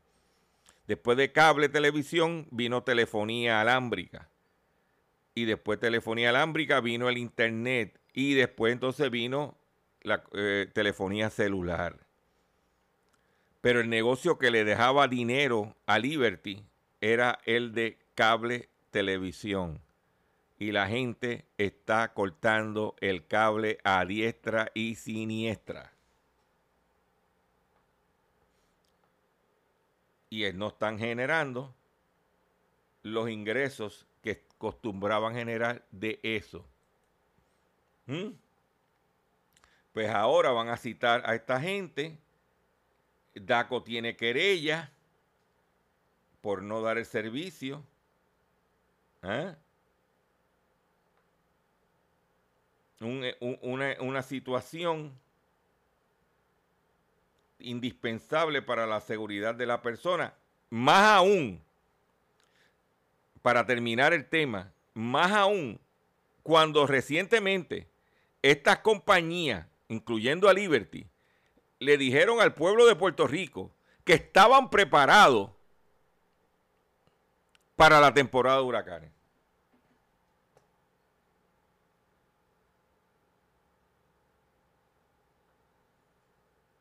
Después 0.87 1.16
de 1.16 1.33
cable 1.33 1.68
televisión 1.68 2.47
vino 2.53 2.85
telefonía 2.85 3.61
alámbrica. 3.61 4.29
Y 5.35 5.47
después 5.47 5.80
telefonía 5.80 6.30
alámbrica 6.30 6.80
vino 6.80 7.09
el 7.09 7.18
internet. 7.18 7.99
Y 8.12 8.35
después 8.35 8.72
entonces 8.72 9.11
vino 9.11 9.57
la 10.03 10.22
eh, 10.32 10.70
telefonía 10.72 11.30
celular. 11.30 11.99
Pero 13.61 13.80
el 13.80 13.89
negocio 13.89 14.39
que 14.39 14.51
le 14.51 14.64
dejaba 14.64 15.09
dinero 15.09 15.74
a 15.87 15.99
Liberty 15.99 16.64
era 17.01 17.41
el 17.45 17.72
de 17.72 17.99
cable 18.14 18.68
televisión. 18.91 19.80
Y 20.59 20.70
la 20.70 20.87
gente 20.87 21.47
está 21.59 22.12
cortando 22.12 22.95
el 23.01 23.26
cable 23.26 23.78
a 23.82 24.05
diestra 24.05 24.70
y 24.74 24.95
siniestra. 24.95 25.93
Y 30.30 30.45
no 30.53 30.68
están 30.68 30.99
generando 30.99 31.74
los 33.03 33.28
ingresos 33.30 34.07
que 34.25 34.43
acostumbraban 34.57 35.35
generar 35.35 35.85
de 35.91 36.18
eso. 36.22 36.64
¿Mm? 38.07 38.31
Pues 39.93 40.09
ahora 40.09 40.51
van 40.51 40.68
a 40.70 40.79
citar 40.79 41.22
a 41.27 41.35
esta 41.35 41.61
gente. 41.61 42.18
DACO 43.35 43.83
tiene 43.83 44.16
querella 44.16 44.91
por 46.41 46.62
no 46.62 46.81
dar 46.81 46.97
el 46.97 47.05
servicio. 47.05 47.85
¿Ah? 49.22 49.57
Eh, 53.01 53.37
una, 53.61 53.95
una 54.01 54.22
situación 54.22 55.12
indispensable 57.59 58.62
para 58.62 58.87
la 58.87 59.01
seguridad 59.01 59.55
de 59.55 59.66
la 59.66 59.83
persona. 59.83 60.33
Más 60.70 61.18
aún, 61.18 61.64
para 63.45 63.66
terminar 63.66 64.14
el 64.14 64.26
tema, 64.26 64.72
más 64.95 65.30
aún 65.32 65.78
cuando 66.42 66.86
recientemente 66.86 67.90
estas 68.40 68.78
compañías, 68.78 69.66
incluyendo 69.88 70.49
a 70.49 70.55
Liberty, 70.55 71.07
le 71.78 71.99
dijeron 71.99 72.40
al 72.40 72.55
pueblo 72.55 72.86
de 72.86 72.97
Puerto 72.97 73.26
Rico 73.26 73.70
que 74.03 74.14
estaban 74.14 74.70
preparados 74.70 75.51
para 77.76 78.01
la 78.01 78.14
temporada 78.14 78.57
de 78.57 78.62
huracanes. 78.62 79.11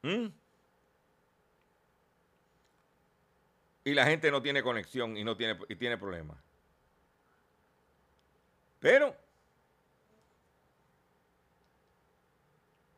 ¿Mm? 0.01 0.28
Y 3.84 3.93
la 3.93 4.05
gente 4.05 4.32
no 4.32 4.41
tiene 4.41 4.64
conexión 4.64 5.18
y 5.18 5.26
no 5.26 5.36
tiene, 5.36 5.59
y 5.68 5.76
tiene 5.76 5.97
problemas. 5.97 6.38
Pero 8.84 9.16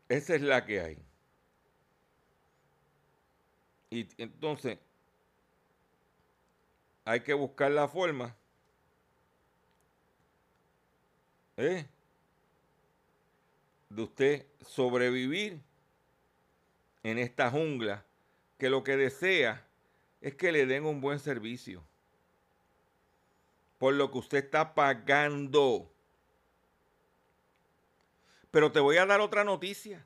esa 0.09 0.33
es 0.33 0.41
la 0.41 0.65
que 0.65 0.81
hay. 0.81 0.97
Y 3.91 4.07
entonces 4.19 4.79
hay 7.03 7.19
que 7.19 7.35
buscar 7.35 7.69
la 7.69 7.87
forma 7.87 8.35
¿eh? 11.57 11.85
de 13.89 14.01
usted 14.01 14.47
sobrevivir 14.65 15.61
en 17.03 17.19
esta 17.19 17.51
jungla 17.51 18.03
que 18.57 18.71
lo 18.71 18.83
que 18.83 18.97
desea 18.97 19.63
es 20.19 20.33
que 20.33 20.51
le 20.51 20.65
den 20.65 20.83
un 20.85 20.99
buen 20.99 21.19
servicio 21.19 21.83
por 23.77 23.93
lo 23.93 24.11
que 24.11 24.17
usted 24.17 24.45
está 24.45 24.73
pagando. 24.73 25.91
Pero 28.51 28.71
te 28.71 28.79
voy 28.79 28.97
a 28.97 29.05
dar 29.05 29.21
otra 29.21 29.43
noticia. 29.43 30.05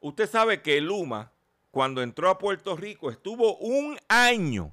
Usted 0.00 0.28
sabe 0.28 0.62
que 0.62 0.80
Luma, 0.80 1.32
cuando 1.70 2.02
entró 2.02 2.30
a 2.30 2.38
Puerto 2.38 2.76
Rico, 2.76 3.10
estuvo 3.10 3.56
un 3.58 3.98
año 4.08 4.72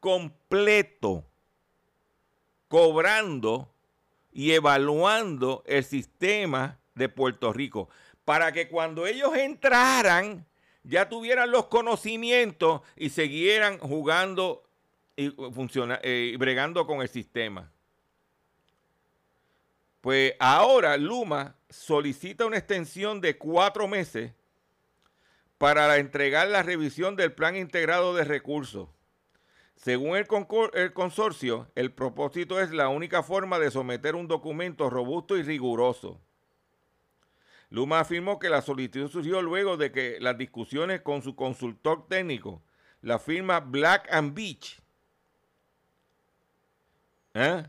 completo 0.00 1.24
cobrando 2.68 3.72
y 4.32 4.52
evaluando 4.52 5.62
el 5.66 5.84
sistema 5.84 6.80
de 6.94 7.08
Puerto 7.08 7.52
Rico 7.52 7.88
para 8.24 8.52
que 8.52 8.68
cuando 8.68 9.06
ellos 9.06 9.36
entraran 9.36 10.46
ya 10.82 11.08
tuvieran 11.08 11.50
los 11.50 11.66
conocimientos 11.66 12.80
y 12.96 13.10
siguieran 13.10 13.78
jugando 13.78 14.64
funciona, 15.30 16.00
eh, 16.02 16.34
bregando 16.38 16.86
con 16.86 17.02
el 17.02 17.08
sistema. 17.08 17.70
Pues 20.00 20.34
ahora 20.40 20.96
Luma 20.96 21.54
solicita 21.70 22.44
una 22.44 22.58
extensión 22.58 23.20
de 23.20 23.38
cuatro 23.38 23.86
meses 23.86 24.32
para 25.58 25.96
entregar 25.98 26.48
la 26.48 26.64
revisión 26.64 27.14
del 27.14 27.32
plan 27.32 27.54
integrado 27.54 28.14
de 28.14 28.24
recursos. 28.24 28.88
Según 29.76 30.16
el, 30.16 30.26
el, 30.74 30.92
consorcio, 30.92 31.70
el 31.76 31.92
propósito 31.92 32.60
es 32.60 32.72
la 32.72 32.88
única 32.88 33.22
forma 33.22 33.60
de 33.60 33.70
someter 33.70 34.16
un 34.16 34.26
documento 34.26 34.90
robusto 34.90 35.36
y 35.36 35.42
riguroso. 35.42 36.20
Luma 37.70 38.00
afirmó 38.00 38.38
que 38.38 38.50
la 38.50 38.60
solicitud 38.60 39.08
surgió 39.08 39.40
luego 39.40 39.76
de 39.76 39.92
que 39.92 40.18
las 40.20 40.36
discusiones 40.36 41.00
con 41.00 41.22
su 41.22 41.34
consultor 41.34 42.06
técnico, 42.06 42.60
la 43.00 43.18
firma 43.18 43.60
Black 43.60 44.12
and 44.12 44.34
Beach, 44.34 44.81
¿eh? 47.34 47.66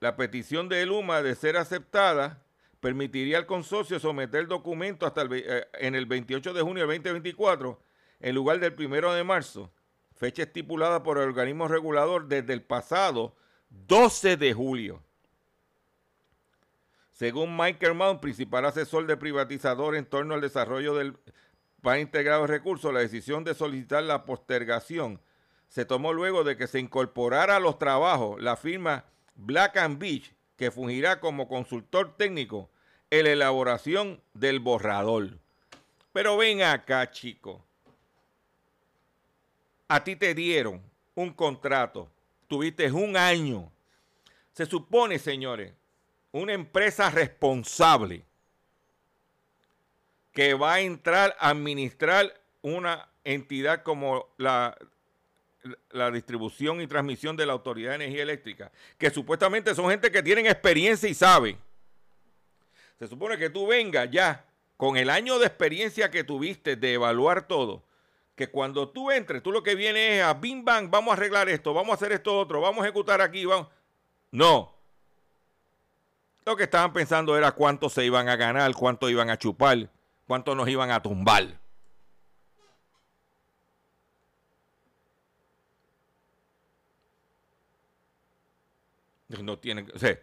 la 0.00 0.16
petición 0.16 0.68
de 0.68 0.84
Luma 0.86 1.22
de 1.22 1.34
ser 1.34 1.56
aceptada 1.56 2.42
permitiría 2.80 3.38
al 3.38 3.46
consorcio 3.46 3.98
someter 3.98 4.42
el 4.42 4.48
documento 4.48 5.06
hasta 5.06 5.22
el, 5.22 5.32
eh, 5.32 5.66
en 5.74 5.94
el 5.94 6.06
28 6.06 6.52
de 6.52 6.62
junio 6.62 6.86
de 6.86 6.98
2024 6.98 7.80
en 8.20 8.34
lugar 8.34 8.60
del 8.60 8.74
primero 8.74 9.12
de 9.12 9.24
marzo, 9.24 9.70
fecha 10.14 10.44
estipulada 10.44 11.02
por 11.02 11.18
el 11.18 11.24
organismo 11.24 11.68
regulador 11.68 12.28
desde 12.28 12.52
el 12.52 12.62
pasado 12.62 13.34
12 13.70 14.36
de 14.36 14.54
julio. 14.54 15.02
Según 17.12 17.56
Michael 17.56 17.94
Mount, 17.94 18.20
principal 18.20 18.64
asesor 18.66 19.06
de 19.06 19.16
privatizador 19.16 19.96
en 19.96 20.04
torno 20.04 20.34
al 20.34 20.40
desarrollo 20.40 20.94
del 20.94 21.16
plan 21.80 22.00
integrado 22.00 22.42
de 22.42 22.48
recursos, 22.48 22.92
la 22.92 23.00
decisión 23.00 23.42
de 23.42 23.54
solicitar 23.54 24.02
la 24.02 24.24
postergación 24.24 25.20
se 25.68 25.84
tomó 25.84 26.12
luego 26.12 26.44
de 26.44 26.56
que 26.56 26.66
se 26.66 26.78
incorporara 26.78 27.56
a 27.56 27.60
los 27.60 27.78
trabajos 27.78 28.40
la 28.42 28.56
firma 28.56 29.04
Black 29.34 29.76
and 29.76 29.98
Beach, 29.98 30.32
que 30.56 30.70
fungirá 30.70 31.20
como 31.20 31.48
consultor 31.48 32.16
técnico 32.16 32.70
en 33.10 33.24
la 33.24 33.32
elaboración 33.32 34.20
del 34.34 34.60
borrador. 34.60 35.38
Pero 36.12 36.36
ven 36.36 36.62
acá, 36.62 37.10
chicos 37.10 37.60
a 39.88 40.02
ti 40.02 40.16
te 40.16 40.34
dieron 40.34 40.82
un 41.14 41.32
contrato, 41.32 42.10
tuviste 42.48 42.90
un 42.90 43.16
año. 43.16 43.70
Se 44.52 44.66
supone, 44.66 45.18
señores, 45.18 45.72
una 46.32 46.52
empresa 46.52 47.10
responsable 47.10 48.24
que 50.32 50.54
va 50.54 50.74
a 50.74 50.80
entrar 50.80 51.36
a 51.38 51.50
administrar 51.50 52.40
una 52.62 53.08
entidad 53.24 53.82
como 53.82 54.28
la, 54.36 54.76
la 55.90 56.10
distribución 56.10 56.80
y 56.80 56.86
transmisión 56.86 57.36
de 57.36 57.46
la 57.46 57.52
Autoridad 57.52 57.90
de 57.90 57.96
Energía 57.96 58.22
Eléctrica, 58.22 58.72
que 58.98 59.10
supuestamente 59.10 59.74
son 59.74 59.90
gente 59.90 60.10
que 60.10 60.22
tienen 60.22 60.46
experiencia 60.46 61.08
y 61.08 61.14
sabe. 61.14 61.56
Se 62.98 63.06
supone 63.06 63.36
que 63.38 63.50
tú 63.50 63.66
vengas 63.66 64.10
ya 64.10 64.44
con 64.76 64.96
el 64.96 65.10
año 65.10 65.38
de 65.38 65.46
experiencia 65.46 66.10
que 66.10 66.24
tuviste 66.24 66.76
de 66.76 66.94
evaluar 66.94 67.46
todo 67.46 67.86
que 68.36 68.48
cuando 68.48 68.90
tú 68.90 69.10
entres, 69.10 69.42
tú 69.42 69.50
lo 69.50 69.62
que 69.62 69.74
viene 69.74 70.18
es 70.18 70.22
a 70.22 70.34
bim 70.34 70.62
bang, 70.62 70.90
vamos 70.90 71.10
a 71.10 71.16
arreglar 71.16 71.48
esto, 71.48 71.72
vamos 71.72 71.92
a 71.92 71.94
hacer 71.94 72.12
esto 72.12 72.38
otro, 72.38 72.60
vamos 72.60 72.82
a 72.82 72.84
ejecutar 72.84 73.22
aquí, 73.22 73.46
vamos. 73.46 73.68
No. 74.30 74.74
Lo 76.44 76.54
que 76.54 76.64
estaban 76.64 76.92
pensando 76.92 77.36
era 77.36 77.52
cuánto 77.52 77.88
se 77.88 78.04
iban 78.04 78.28
a 78.28 78.36
ganar, 78.36 78.72
cuánto 78.74 79.08
iban 79.08 79.30
a 79.30 79.38
chupar, 79.38 79.90
cuánto 80.26 80.54
nos 80.54 80.68
iban 80.68 80.90
a 80.90 81.02
tumbar. 81.02 81.58
No 89.28 89.58
tienen, 89.58 89.90
o 89.94 89.98
sea, 89.98 90.18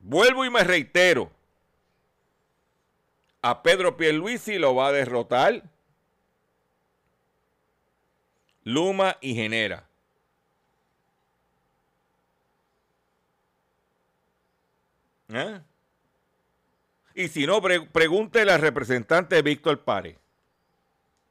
vuelvo 0.00 0.44
y 0.44 0.50
me 0.50 0.62
reitero. 0.62 1.30
A 3.40 3.62
Pedro 3.62 3.96
Pierluisi 3.96 4.58
lo 4.58 4.74
va 4.74 4.88
a 4.88 4.92
derrotar 4.92 5.62
Luma 8.64 9.16
y 9.20 9.34
Genera. 9.34 9.86
¿Eh? 15.28 15.60
Y 17.14 17.28
si 17.28 17.46
no, 17.46 17.60
pregúntele 17.60 18.52
al 18.52 18.60
representante 18.60 19.40
Víctor 19.42 19.82
Párez, 19.84 20.16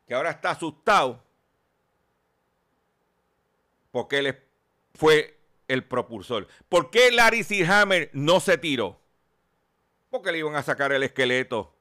que 0.08 0.14
ahora 0.14 0.32
está 0.32 0.51
asustado 0.51 1.24
porque 3.91 4.20
él 4.20 4.38
fue 4.93 5.37
el 5.68 5.84
propulsor. 5.84 6.47
¿Por 6.70 6.89
qué 6.89 7.11
Larry 7.11 7.45
Hammer 7.63 8.09
no 8.13 8.39
se 8.39 8.57
tiró? 8.57 8.99
Porque 10.09 10.32
le 10.32 10.39
iban 10.39 10.55
a 10.55 10.63
sacar 10.63 10.91
el 10.91 11.03
esqueleto 11.03 11.74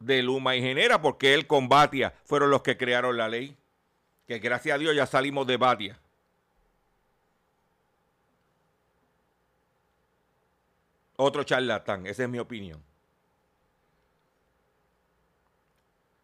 de 0.00 0.22
Luma 0.22 0.56
y 0.56 0.62
Genera, 0.62 1.00
porque 1.00 1.34
él 1.34 1.46
con 1.46 1.68
Batia 1.68 2.14
fueron 2.24 2.50
los 2.50 2.62
que 2.62 2.76
crearon 2.76 3.16
la 3.16 3.28
ley. 3.28 3.56
Que 4.26 4.38
gracias 4.38 4.74
a 4.74 4.78
Dios 4.78 4.94
ya 4.94 5.06
salimos 5.06 5.46
de 5.46 5.56
Batia. 5.56 5.98
Otro 11.16 11.44
charlatán, 11.44 12.06
esa 12.06 12.22
es 12.22 12.28
mi 12.28 12.38
opinión. 12.38 12.82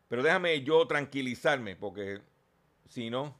Pero 0.08 0.22
déjame 0.22 0.62
yo 0.62 0.86
tranquilizarme, 0.86 1.76
porque 1.76 2.20
si 2.88 3.10
no, 3.10 3.36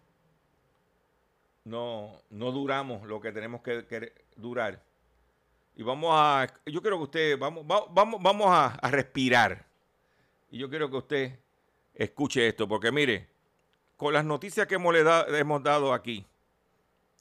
no, 1.67 2.23
no 2.31 2.53
duramos 2.53 3.07
lo 3.09 3.21
que 3.21 3.33
tenemos 3.33 3.61
que, 3.61 4.13
durar. 4.37 4.81
Y 5.75 5.83
vamos 5.83 6.11
a, 6.15 6.47
yo 6.65 6.81
quiero 6.81 6.97
que 6.99 7.03
usted, 7.03 7.39
vamos, 7.39 7.67
vamos, 7.67 8.23
vamos 8.23 8.47
a, 8.49 8.79
respirar. 8.89 9.67
Y 10.49 10.59
yo 10.59 10.71
quiero 10.71 10.89
que 10.89 10.97
usted 10.97 11.39
escuche 11.93 12.47
esto, 12.47 12.69
porque 12.69 12.93
mire, 12.93 13.29
con 13.97 14.15
las 14.15 14.25
noticias 14.25 14.67
que 14.69 14.77
hemos, 14.77 14.95
hemos 14.95 15.63
dado 15.63 15.93
aquí, 15.93 16.25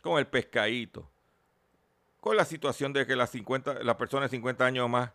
con 0.02 0.20
el 0.20 0.28
pescadito, 0.28 1.10
con 2.22 2.38
la 2.38 2.46
situación 2.46 2.94
de 2.94 3.08
que 3.08 3.16
las, 3.16 3.32
50, 3.32 3.84
las 3.84 3.96
personas 3.96 4.30
de 4.30 4.38
50 4.38 4.64
años 4.64 4.88
más 4.88 5.10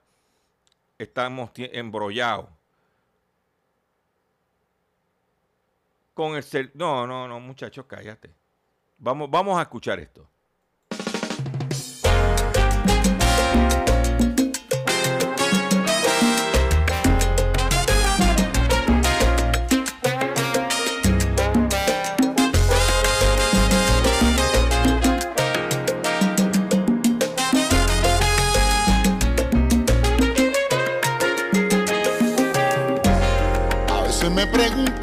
estamos 0.99 1.53
embrollados. 1.55 2.49
Con 6.14 6.35
el 6.35 6.43
ser... 6.43 6.72
No, 6.74 7.07
no, 7.07 7.28
no, 7.28 7.39
muchachos, 7.39 7.87
cállate. 7.87 8.39
Vamos, 9.01 9.30
vamos 9.30 9.59
a 9.59 9.62
escuchar 9.62 9.98
esto. 9.98 10.30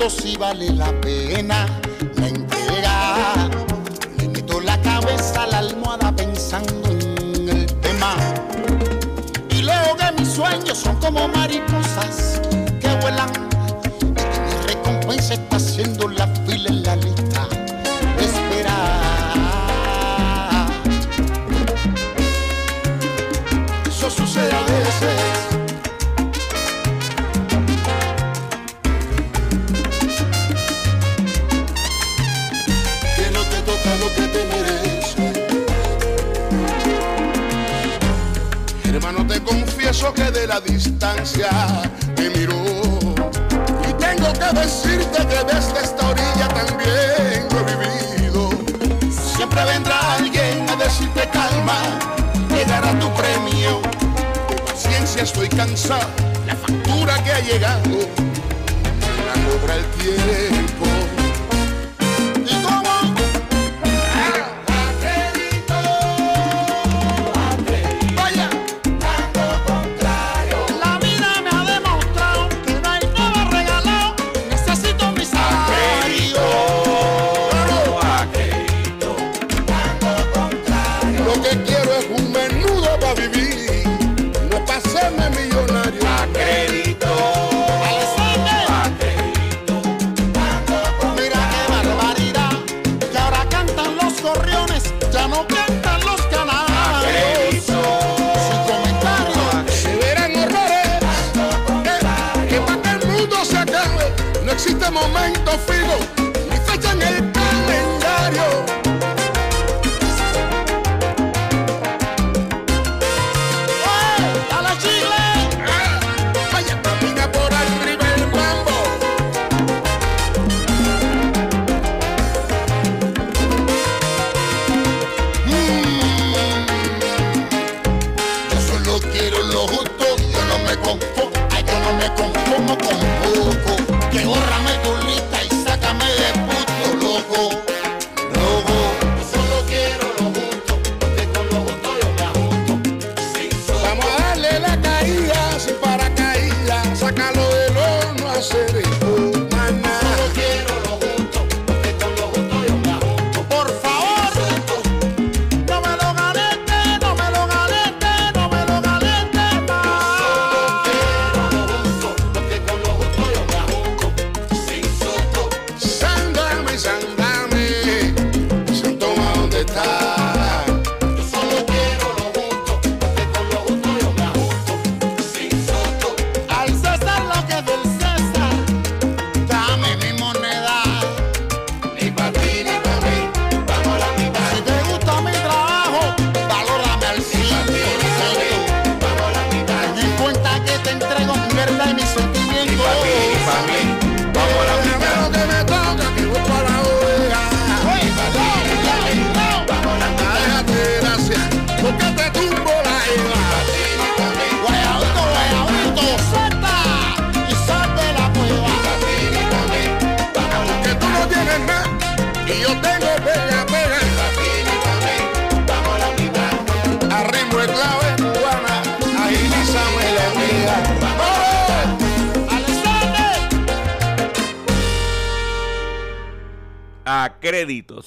si 0.09 0.37
vale 0.37 0.71
la 0.71 0.89
pena 1.01 1.65
son 10.77 10.95
como 10.97 11.27
mariposas 11.29 12.39
que 12.79 12.87
vuelan. 13.01 13.29
Y 14.03 14.39
mi 14.45 14.67
recompensa 14.67 15.33
está 15.33 15.57
en 15.81 16.15
la 16.15 16.31
Que 39.97 40.31
de 40.31 40.47
la 40.47 40.61
distancia 40.61 41.49
me 42.17 42.29
miró. 42.29 42.63
Y 43.89 43.93
tengo 43.99 44.31
que 44.31 44.59
decirte 44.59 45.17
que 45.27 45.53
desde 45.53 45.79
esta 45.83 46.09
orilla 46.09 46.47
también 46.47 47.47
lo 47.51 47.59
he 47.67 47.75
vivido. 47.75 48.49
Siempre 49.35 49.65
vendrá 49.65 50.13
alguien 50.13 50.69
a 50.69 50.75
decirte 50.77 51.27
calma, 51.33 51.81
llegará 52.55 52.97
tu 52.99 53.11
premio. 53.15 53.81
De 54.49 54.71
paciencia 54.71 55.23
estoy 55.23 55.49
cansado, 55.49 56.07
la 56.45 56.55
factura 56.55 57.21
que 57.23 57.31
ha 57.33 57.39
llegado, 57.41 57.97
la 59.27 59.33
cobra 59.45 59.75
el 59.75 59.85
tiempo. 59.97 60.96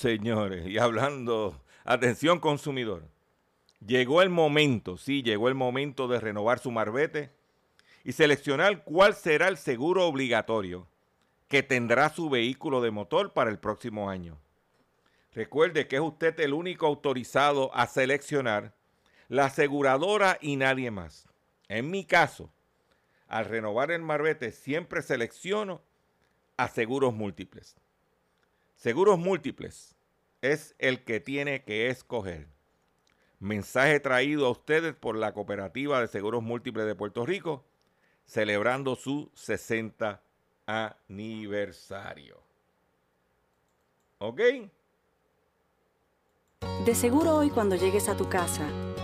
Señores. 0.00 0.66
Y 0.66 0.78
hablando, 0.78 1.62
atención 1.84 2.40
consumidor. 2.40 3.06
Llegó 3.86 4.22
el 4.22 4.30
momento, 4.30 4.96
sí, 4.96 5.22
llegó 5.22 5.48
el 5.48 5.54
momento 5.54 6.08
de 6.08 6.20
renovar 6.20 6.58
su 6.58 6.70
marbete 6.70 7.30
y 8.04 8.12
seleccionar 8.12 8.84
cuál 8.84 9.14
será 9.14 9.48
el 9.48 9.56
seguro 9.56 10.06
obligatorio 10.06 10.86
que 11.48 11.62
tendrá 11.62 12.08
su 12.10 12.30
vehículo 12.30 12.80
de 12.80 12.90
motor 12.90 13.32
para 13.32 13.50
el 13.50 13.58
próximo 13.58 14.10
año. 14.10 14.38
Recuerde 15.32 15.86
que 15.86 15.96
es 15.96 16.02
usted 16.02 16.38
el 16.40 16.52
único 16.52 16.86
autorizado 16.86 17.74
a 17.74 17.86
seleccionar 17.86 18.74
la 19.28 19.46
aseguradora 19.46 20.38
y 20.40 20.56
nadie 20.56 20.90
más. 20.90 21.28
En 21.68 21.90
mi 21.90 22.04
caso, 22.04 22.50
al 23.28 23.44
renovar 23.44 23.92
el 23.92 24.02
marbete 24.02 24.50
siempre 24.50 25.02
selecciono 25.02 25.82
a 26.56 26.68
seguros 26.68 27.14
múltiples. 27.14 27.76
Seguros 28.80 29.18
múltiples 29.18 29.94
es 30.40 30.74
el 30.78 31.04
que 31.04 31.20
tiene 31.20 31.64
que 31.64 31.90
escoger. 31.90 32.48
Mensaje 33.38 34.00
traído 34.00 34.46
a 34.46 34.50
ustedes 34.50 34.94
por 34.94 35.16
la 35.16 35.34
Cooperativa 35.34 36.00
de 36.00 36.08
Seguros 36.08 36.42
Múltiples 36.42 36.86
de 36.86 36.94
Puerto 36.94 37.26
Rico, 37.26 37.62
celebrando 38.24 38.96
su 38.96 39.30
60 39.34 40.22
aniversario. 40.64 42.42
¿Ok? 44.16 44.40
De 46.86 46.94
seguro 46.94 47.36
hoy 47.36 47.50
cuando 47.50 47.76
llegues 47.76 48.08
a 48.08 48.16
tu 48.16 48.30
casa, 48.30 48.66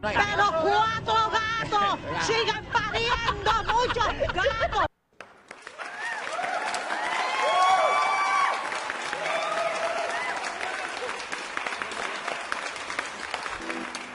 ¡Pero 0.00 0.44
cuatro 0.62 1.14
gatos! 1.32 1.98
¡Sigan 2.24 2.64
pariendo 2.66 3.50
muchos 3.64 4.06
gatos! 4.32 4.86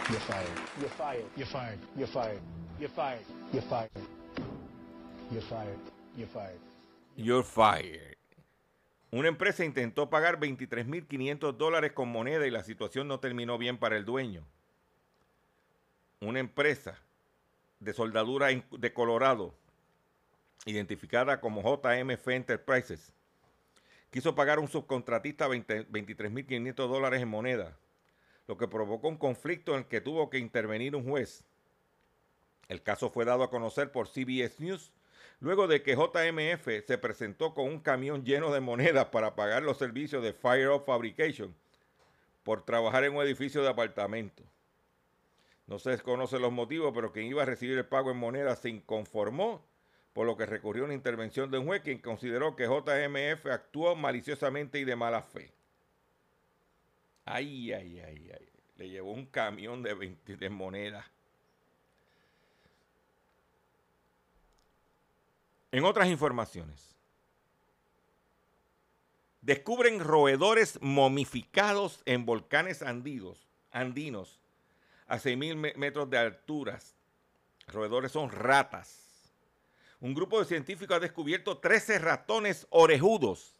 You're 0.09 0.19
fired. 0.21 0.47
You're 0.79 0.89
fired. 0.89 1.25
You're 1.35 1.47
fired. 1.47 1.79
You're 1.97 2.07
fired. 2.07 2.41
You're 2.79 2.89
fired. 2.89 3.25
You're 3.51 3.61
fired. 3.63 3.91
You're 5.31 5.41
fired. 5.41 5.79
You're 6.15 6.27
fired. 6.27 6.59
You're 7.17 7.43
fired. 7.43 8.17
Una 9.11 9.27
empresa 9.27 9.65
intentó 9.65 10.09
pagar 10.09 10.39
23.500 10.39 11.57
dólares 11.57 11.91
con 11.91 12.09
moneda 12.09 12.47
y 12.47 12.51
la 12.51 12.63
situación 12.63 13.07
no 13.07 13.19
terminó 13.19 13.57
bien 13.57 13.77
para 13.77 13.97
el 13.97 14.05
dueño 14.05 14.45
una 16.27 16.39
empresa 16.39 16.99
de 17.79 17.93
soldadura 17.93 18.47
de 18.47 18.93
Colorado, 18.93 19.53
identificada 20.65 21.41
como 21.41 21.61
JMF 21.61 22.27
Enterprises, 22.29 23.13
quiso 24.11 24.35
pagar 24.35 24.57
a 24.57 24.61
un 24.61 24.67
subcontratista 24.67 25.47
23.500 25.47 26.73
dólares 26.75 27.21
en 27.21 27.27
moneda, 27.27 27.77
lo 28.47 28.57
que 28.57 28.67
provocó 28.67 29.07
un 29.07 29.17
conflicto 29.17 29.73
en 29.73 29.79
el 29.79 29.85
que 29.85 30.01
tuvo 30.01 30.29
que 30.29 30.39
intervenir 30.39 30.95
un 30.95 31.09
juez. 31.09 31.43
El 32.69 32.81
caso 32.81 33.09
fue 33.09 33.25
dado 33.25 33.43
a 33.43 33.49
conocer 33.49 33.91
por 33.91 34.07
CBS 34.07 34.59
News 34.59 34.91
luego 35.39 35.67
de 35.67 35.83
que 35.83 35.95
JMF 35.95 36.85
se 36.87 36.97
presentó 36.97 37.53
con 37.53 37.67
un 37.67 37.79
camión 37.79 38.23
lleno 38.23 38.53
de 38.53 38.61
monedas 38.61 39.07
para 39.07 39.35
pagar 39.35 39.63
los 39.63 39.77
servicios 39.77 40.23
de 40.23 40.31
Fire 40.31 40.67
Off 40.67 40.85
Fabrication 40.85 41.53
por 42.43 42.63
trabajar 42.63 43.03
en 43.03 43.15
un 43.15 43.23
edificio 43.23 43.61
de 43.61 43.69
apartamentos. 43.69 44.45
No 45.67 45.79
se 45.79 45.91
desconoce 45.91 46.39
los 46.39 46.51
motivos, 46.51 46.91
pero 46.93 47.11
quien 47.11 47.27
iba 47.27 47.43
a 47.43 47.45
recibir 47.45 47.77
el 47.77 47.85
pago 47.85 48.11
en 48.11 48.17
moneda 48.17 48.55
se 48.55 48.69
inconformó, 48.69 49.65
por 50.11 50.27
lo 50.27 50.35
que 50.35 50.45
recurrió 50.45 50.83
a 50.83 50.85
una 50.85 50.93
intervención 50.93 51.49
de 51.49 51.57
un 51.57 51.65
juez 51.65 51.81
quien 51.81 51.99
consideró 51.99 52.55
que 52.55 52.65
JMF 52.65 53.45
actuó 53.47 53.95
maliciosamente 53.95 54.79
y 54.79 54.83
de 54.83 54.95
mala 54.95 55.21
fe. 55.21 55.53
Ay, 57.25 57.71
ay, 57.71 57.99
ay, 57.99 58.31
ay. 58.37 58.49
Le 58.75 58.89
llevó 58.89 59.13
un 59.13 59.25
camión 59.25 59.81
de, 59.81 59.93
20 59.93 60.35
de 60.35 60.49
monedas. 60.49 61.05
En 65.71 65.85
otras 65.85 66.07
informaciones, 66.07 66.95
descubren 69.41 69.99
roedores 69.99 70.77
momificados 70.81 72.03
en 72.05 72.25
volcanes 72.25 72.81
andinos, 72.83 73.47
andinos 73.71 74.42
a 75.13 75.19
6.000 75.19 75.75
metros 75.75 76.09
de 76.09 76.17
alturas. 76.17 76.95
Roedores 77.67 78.11
son 78.11 78.31
ratas. 78.31 79.31
Un 79.99 80.15
grupo 80.15 80.39
de 80.39 80.45
científicos 80.45 80.97
ha 80.97 80.99
descubierto 80.99 81.59
13 81.59 81.99
ratones 81.99 82.65
orejudos 82.71 83.55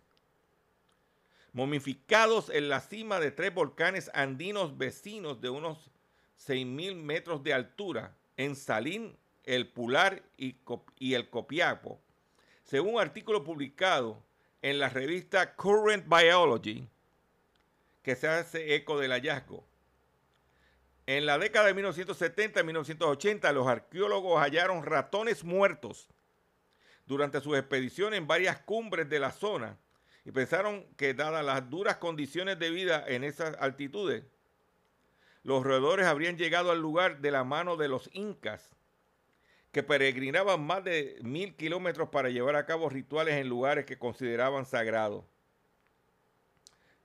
momificados 1.51 2.49
en 2.49 2.70
la 2.70 2.82
cima 2.82 3.20
de 3.20 3.30
tres 3.30 3.54
volcanes 3.54 4.10
andinos 4.16 4.80
vecinos 4.80 5.41
de 5.41 5.51
unos 5.51 5.91
6.000 6.47 6.95
metros 6.95 7.43
de 7.43 7.54
altura 7.54 8.16
en 8.36 8.56
Salín, 8.56 9.16
El 9.43 9.68
Pular 9.68 10.24
y, 10.36 10.56
y 10.97 11.14
el 11.14 11.30
Copiapo, 11.30 12.01
según 12.64 12.95
un 12.95 12.99
artículo 12.99 13.43
publicado 13.43 14.24
en 14.64 14.80
la 14.80 14.89
revista 14.89 15.56
Current 15.56 16.08
Biology, 16.08 16.89
que 18.01 18.16
se 18.16 18.28
hace 18.28 18.74
eco 18.74 18.99
del 18.99 19.12
hallazgo. 19.12 19.64
En 21.06 21.26
la 21.26 21.38
década 21.38 21.68
de 21.68 21.74
1970 21.74 22.62
y 22.62 22.64
1980, 22.64 23.51
los 23.51 23.68
arqueólogos 23.68 24.41
hallaron 24.41 24.86
ratones 24.86 25.43
muertos 25.43 26.08
durante 27.06 27.41
sus 27.41 27.58
expediciones 27.58 28.18
en 28.18 28.28
varias 28.28 28.60
cumbres 28.62 29.10
de 29.10 29.20
la 29.20 29.32
zona 29.32 29.78
y 30.24 30.32
pensaron 30.32 30.86
que 30.95 31.14
dadas 31.14 31.43
las 31.43 31.70
duras 31.70 31.97
condiciones 31.97 32.58
de 32.58 32.70
vida 32.70 33.04
en 33.06 33.26
esas 33.26 33.58
altitudes, 33.60 34.24
los 35.43 35.64
roedores 35.64 36.06
habrían 36.06 36.38
llegado 36.38 36.72
al 36.72 36.80
lugar 36.80 37.20
de 37.20 37.32
la 37.32 37.43
mano 37.43 37.76
de 37.76 37.89
los 37.89 38.10
incas, 38.14 38.74
que 39.74 39.84
peregrinaban 39.84 40.66
más 40.66 40.84
de 40.86 41.18
mil 41.24 41.56
kilómetros 41.56 42.08
para 42.10 42.30
llevar 42.30 42.56
a 42.56 42.66
cabo 42.66 42.89
rituales 42.89 43.36
en 43.36 43.49
lugares 43.49 43.86
que 43.86 43.97
consideraban 43.97 44.66
sagrados. 44.66 45.26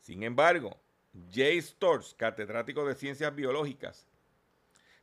Sin 0.00 0.22
embargo, 0.22 0.78
Jay 1.32 1.60
Storrs, 1.60 2.14
catedrático 2.14 2.86
de 2.86 2.94
Ciencias 2.94 3.34
Biológicas 3.34 4.06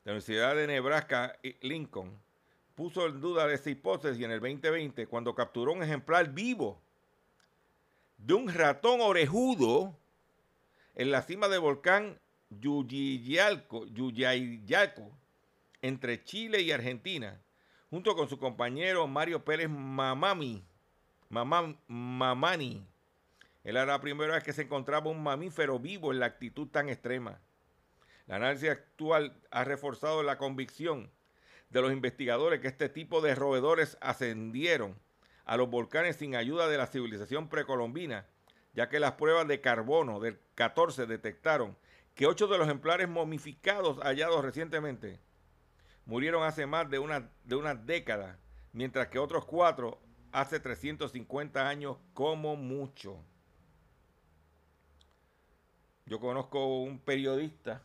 de 0.03 0.11
la 0.11 0.13
Universidad 0.13 0.55
de 0.55 0.67
Nebraska 0.67 1.37
Lincoln, 1.61 2.11
puso 2.75 3.07
en 3.07 3.21
duda 3.21 3.51
esa 3.51 3.69
hipótesis 3.69 4.23
en 4.23 4.31
el 4.31 4.39
2020 4.39 5.07
cuando 5.07 5.33
capturó 5.33 5.73
un 5.73 5.83
ejemplar 5.83 6.29
vivo 6.31 6.79
de 8.17 8.33
un 8.33 8.47
ratón 8.53 9.01
orejudo 9.01 9.95
en 10.95 11.11
la 11.11 11.21
cima 11.21 11.47
del 11.47 11.59
volcán 11.61 12.19
Yuyayalco, 12.49 13.85
entre 15.81 16.23
Chile 16.23 16.61
y 16.61 16.71
Argentina, 16.71 17.39
junto 17.89 18.15
con 18.15 18.29
su 18.29 18.37
compañero 18.39 19.07
Mario 19.07 19.43
Pérez 19.43 19.69
Mamami, 19.69 20.63
Mamani, 21.29 22.85
era 23.65 23.83
la 23.83 23.99
primera 23.99 24.35
vez 24.35 24.43
que 24.43 24.53
se 24.53 24.61
encontraba 24.61 25.09
un 25.09 25.23
mamífero 25.23 25.79
vivo 25.79 26.13
en 26.13 26.19
la 26.19 26.27
actitud 26.27 26.67
tan 26.67 26.87
extrema. 26.87 27.41
El 28.27 28.35
análisis 28.35 28.69
actual 28.69 29.41
ha 29.49 29.63
reforzado 29.63 30.21
la 30.21 30.37
convicción 30.37 31.11
de 31.71 31.81
los 31.81 31.91
investigadores 31.91 32.59
que 32.59 32.67
este 32.67 32.89
tipo 32.89 33.21
de 33.21 33.33
roedores 33.33 33.97
ascendieron 34.01 34.99
a 35.45 35.57
los 35.57 35.67
volcanes 35.67 36.17
sin 36.17 36.35
ayuda 36.35 36.67
de 36.67 36.77
la 36.77 36.85
civilización 36.85 37.49
precolombina, 37.49 38.27
ya 38.73 38.87
que 38.87 38.99
las 38.99 39.13
pruebas 39.13 39.47
de 39.47 39.61
carbono 39.61 40.19
del 40.19 40.39
14 40.53 41.07
detectaron 41.07 41.75
que 42.13 42.27
ocho 42.27 42.47
de 42.47 42.59
los 42.59 42.67
ejemplares 42.67 43.09
momificados 43.09 43.97
hallados 43.97 44.45
recientemente 44.45 45.19
murieron 46.05 46.43
hace 46.43 46.67
más 46.67 46.87
de 46.89 46.99
una, 46.99 47.31
de 47.43 47.55
una 47.55 47.73
década, 47.73 48.37
mientras 48.73 49.07
que 49.07 49.17
otros 49.17 49.45
cuatro 49.45 49.99
hace 50.31 50.59
350 50.59 51.67
años 51.67 51.97
como 52.13 52.55
mucho. 52.55 53.23
Yo 56.05 56.19
conozco 56.19 56.81
un 56.81 56.99
periodista 56.99 57.81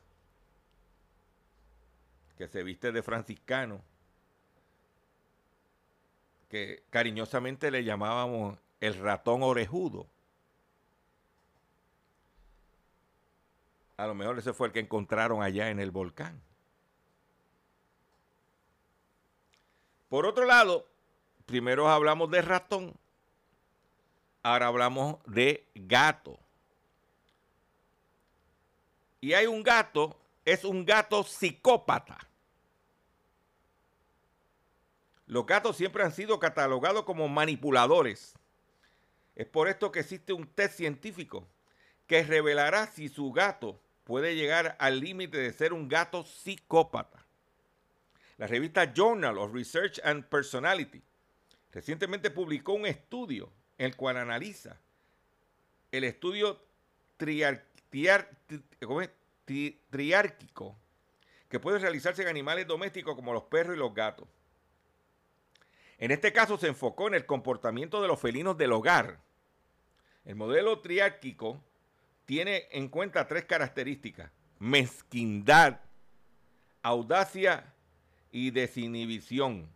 que 2.37 2.49
se 2.49 2.63
viste 2.63 2.93
de 2.93 3.03
franciscano, 3.03 3.81
que 6.51 6.83
cariñosamente 6.91 7.71
le 7.71 7.85
llamábamos 7.85 8.59
el 8.81 8.95
ratón 8.99 9.43
orejudo. 9.43 10.07
A 13.97 14.07
lo 14.07 14.15
mejor 14.15 14.39
ese 14.39 14.53
fue 14.53 14.69
el 14.69 14.73
que 14.73 14.81
encontraron 14.81 15.43
allá 15.43 15.71
en 15.71 15.81
el 15.81 15.91
volcán. 15.91 16.41
Por 20.09 20.27
otro 20.27 20.45
lado, 20.45 20.87
primero 21.47 21.89
hablamos 21.89 22.31
de 22.31 22.43
ratón, 22.43 22.95
ahora 24.43 24.67
hablamos 24.67 25.19
de 25.27 25.67
gato. 25.75 26.39
Y 29.21 29.35
hay 29.35 29.47
un 29.47 29.63
gato, 29.63 30.19
es 30.45 30.65
un 30.65 30.85
gato 30.85 31.23
psicópata. 31.25 32.19
Los 35.27 35.47
gatos 35.47 35.77
siempre 35.77 36.03
han 36.03 36.13
sido 36.13 36.41
catalogados 36.41 37.05
como 37.05 37.29
manipuladores. 37.29 38.35
Es 39.37 39.47
por 39.47 39.69
esto 39.69 39.93
que 39.93 40.01
existe 40.01 40.33
un 40.33 40.47
test 40.47 40.77
científico 40.77 41.47
que 42.07 42.25
revelará 42.25 42.89
si 42.89 43.09
su 43.09 43.31
gato 43.33 43.81
puede 44.05 44.35
llegar 44.35 44.77
al 44.81 44.99
límite 44.99 45.39
de 45.39 45.53
ser 45.53 45.73
un 45.73 45.89
gato 45.89 46.25
psicópata. 46.25 47.25
La 48.39 48.49
revista 48.49 48.93
Journal 48.93 49.39
of 49.39 49.55
Research 49.55 50.01
and 50.03 50.25
Personality 50.25 51.03
recientemente 51.71 52.31
publicó 52.31 52.73
un 52.73 52.87
estudio 52.87 53.53
en 53.79 53.87
el 53.87 53.97
cual 53.97 54.17
analiza 54.17 54.81
el 55.93 56.05
estudio 56.05 56.61
triar, 57.17 57.65
triárquico 59.91 60.77
que 61.49 61.61
puede 61.61 61.79
realizarse 61.79 62.23
en 62.23 62.29
animales 62.29 62.67
domésticos 62.67 63.15
como 63.17 63.33
los 63.33 63.43
perros 63.45 63.77
y 63.77 63.79
los 63.79 63.93
gatos. 63.93 64.29
En 65.99 66.11
este 66.13 66.33
caso 66.33 66.57
se 66.57 66.69
enfocó 66.69 67.09
en 67.09 67.15
el 67.15 67.27
comportamiento 67.27 68.01
de 68.01 68.09
los 68.09 68.19
felinos 68.19 68.57
del 68.57 68.73
hogar. 68.73 69.21
El 70.25 70.37
modelo 70.37 70.81
triárquico 70.81 71.63
tiene 72.25 72.69
en 72.71 72.89
cuenta 72.89 73.27
tres 73.27 73.45
características. 73.45 74.31
Mezquindad, 74.59 75.81
audacia 76.83 77.75
y 78.31 78.51
desinhibición. 78.51 79.69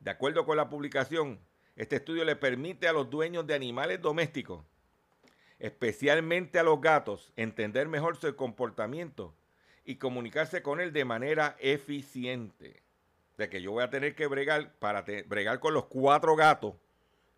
De 0.00 0.10
acuerdo 0.10 0.44
con 0.44 0.56
la 0.56 0.68
publicación, 0.68 1.38
este 1.76 1.96
estudio 1.96 2.24
le 2.24 2.36
permite 2.36 2.88
a 2.88 2.92
los 2.92 3.08
dueños 3.08 3.46
de 3.46 3.54
animales 3.54 4.02
domésticos, 4.02 4.64
especialmente 5.62 6.58
a 6.58 6.64
los 6.64 6.80
gatos, 6.80 7.32
entender 7.36 7.86
mejor 7.86 8.16
su 8.16 8.34
comportamiento 8.34 9.32
y 9.84 9.94
comunicarse 9.96 10.60
con 10.60 10.80
él 10.80 10.92
de 10.92 11.04
manera 11.04 11.56
eficiente. 11.60 12.82
De 13.38 13.48
que 13.48 13.62
yo 13.62 13.70
voy 13.70 13.84
a 13.84 13.88
tener 13.88 14.16
que 14.16 14.26
bregar 14.26 14.74
para 14.74 15.04
bregar 15.26 15.60
con 15.60 15.72
los 15.72 15.86
cuatro 15.86 16.34
gatos 16.34 16.74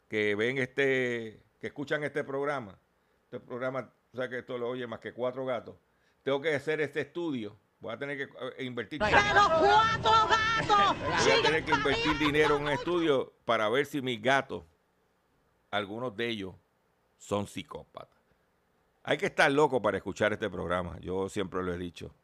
que 0.09 0.35
ven 0.35 0.57
este, 0.59 1.43
que 1.61 1.67
escuchan 1.67 2.03
este 2.03 2.25
programa. 2.25 2.79
Este 3.25 3.41
programa, 3.41 3.93
o 4.13 4.17
sea 4.17 4.29
que 4.31 4.39
esto 4.39 4.57
lo 4.57 4.71
oye 4.71 4.87
más 4.87 5.01
que 5.01 5.13
cuatro 5.13 5.45
gatos. 5.45 5.77
Tengo 6.23 6.41
que 6.41 6.55
hacer 6.55 6.81
este 6.81 7.03
estudio 7.03 7.59
Voy 7.85 7.93
a 7.93 7.99
tener 7.99 8.17
que 8.17 8.23
eh, 8.57 8.65
invertir. 8.65 8.99
¡Pero 8.99 9.19
cuatro 9.21 10.11
gatos! 10.27 10.99
Voy 11.23 11.31
a 11.31 11.43
tener 11.43 11.65
que 11.67 11.73
invertir 11.73 12.19
dinero 12.19 12.57
en 12.57 12.63
un 12.63 12.71
estudio 12.71 13.35
para 13.45 13.69
ver 13.69 13.85
si 13.85 14.01
mis 14.01 14.23
gatos, 14.23 14.65
algunos 15.71 16.17
de 16.17 16.29
ellos, 16.29 16.55
son 17.19 17.47
psicópatas. 17.47 18.14
Hay 19.05 19.19
que 19.19 19.27
estar 19.27 19.53
loco 19.53 19.83
para 19.83 19.99
escuchar 19.99 20.33
este 20.33 20.49
programa. 20.49 20.99
Yo 21.01 21.29
siempre 21.29 21.63
lo 21.63 21.73
he 21.73 21.79
dicho. 21.79 22.15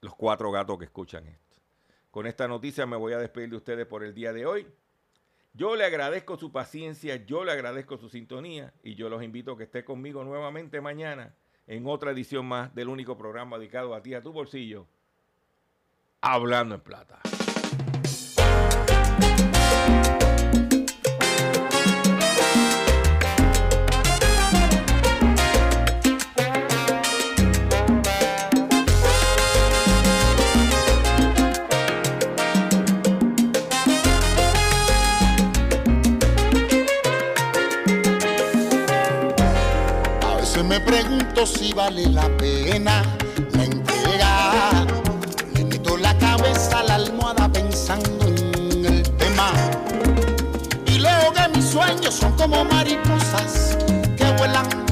Los 0.00 0.14
cuatro 0.14 0.50
gatos 0.52 0.78
que 0.78 0.84
escuchan 0.84 1.26
esto. 1.26 1.58
Con 2.10 2.26
esta 2.26 2.46
noticia 2.46 2.86
me 2.86 2.96
voy 2.96 3.12
a 3.12 3.18
despedir 3.18 3.50
de 3.50 3.56
ustedes 3.56 3.86
por 3.86 4.04
el 4.04 4.14
día 4.14 4.32
de 4.32 4.46
hoy. 4.46 4.66
Yo 5.52 5.74
le 5.74 5.84
agradezco 5.84 6.36
su 6.36 6.52
paciencia, 6.52 7.16
yo 7.16 7.44
le 7.44 7.50
agradezco 7.50 7.98
su 7.98 8.08
sintonía 8.08 8.72
y 8.84 8.94
yo 8.94 9.08
los 9.08 9.22
invito 9.22 9.52
a 9.52 9.58
que 9.58 9.64
esté 9.64 9.84
conmigo 9.84 10.22
nuevamente 10.22 10.80
mañana 10.80 11.34
en 11.66 11.86
otra 11.88 12.12
edición 12.12 12.46
más 12.46 12.72
del 12.74 12.88
único 12.88 13.18
programa 13.18 13.58
dedicado 13.58 13.94
a 13.94 14.02
ti, 14.02 14.14
a 14.14 14.22
tu 14.22 14.32
bolsillo, 14.32 14.86
Hablando 16.20 16.74
en 16.74 16.80
Plata. 16.82 17.20
Pregunto 40.78 41.44
si 41.46 41.72
vale 41.72 42.06
la 42.06 42.28
pena 42.36 43.02
la 43.52 43.64
entrega. 43.64 44.86
Le 45.54 45.64
meto 45.64 45.96
la 45.96 46.16
cabeza 46.18 46.78
a 46.78 46.82
la 46.84 46.94
almohada 46.94 47.50
pensando 47.50 48.28
en 48.28 48.84
el 48.84 49.02
tema. 49.16 49.50
Y 50.86 50.98
luego 51.00 51.32
que 51.32 51.48
mis 51.56 51.70
sueños 51.70 52.14
son 52.14 52.32
como 52.36 52.64
mariposas 52.64 53.76
que 54.16 54.24
vuelan. 54.38 54.89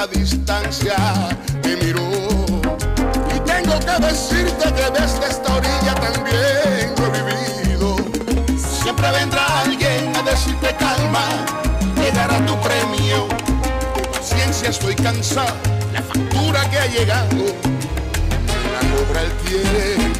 Confieso 0.00 0.06
que 0.06 0.06
de 0.06 0.06
la 0.06 0.06
distancia 0.06 0.96
te 1.62 1.76
miró. 1.76 2.08
Y 3.34 3.40
tengo 3.40 3.78
que 3.80 4.06
decirte 4.06 4.64
que 4.72 5.00
desde 5.00 5.26
esta 5.28 5.56
orilla 5.56 5.94
también 5.94 6.94
lo 6.98 7.06
he 7.06 7.22
vivido. 7.22 7.96
Siempre 8.82 9.10
vendrá 9.10 9.60
alguien 9.62 10.14
a 10.16 10.22
decirte 10.22 10.74
calma, 10.78 11.26
llegará 11.96 12.44
tu 12.46 12.58
premio. 12.60 13.28
De 13.94 14.02
paciencia 14.08 14.70
estoy 14.70 14.94
cansado, 14.94 15.56
la 15.92 16.02
factura 16.02 16.68
que 16.70 16.78
ha 16.78 16.86
llegado, 16.86 17.44
la 18.72 18.80
cobra 18.90 19.22
el 19.22 19.32
tiempo. 19.44 20.19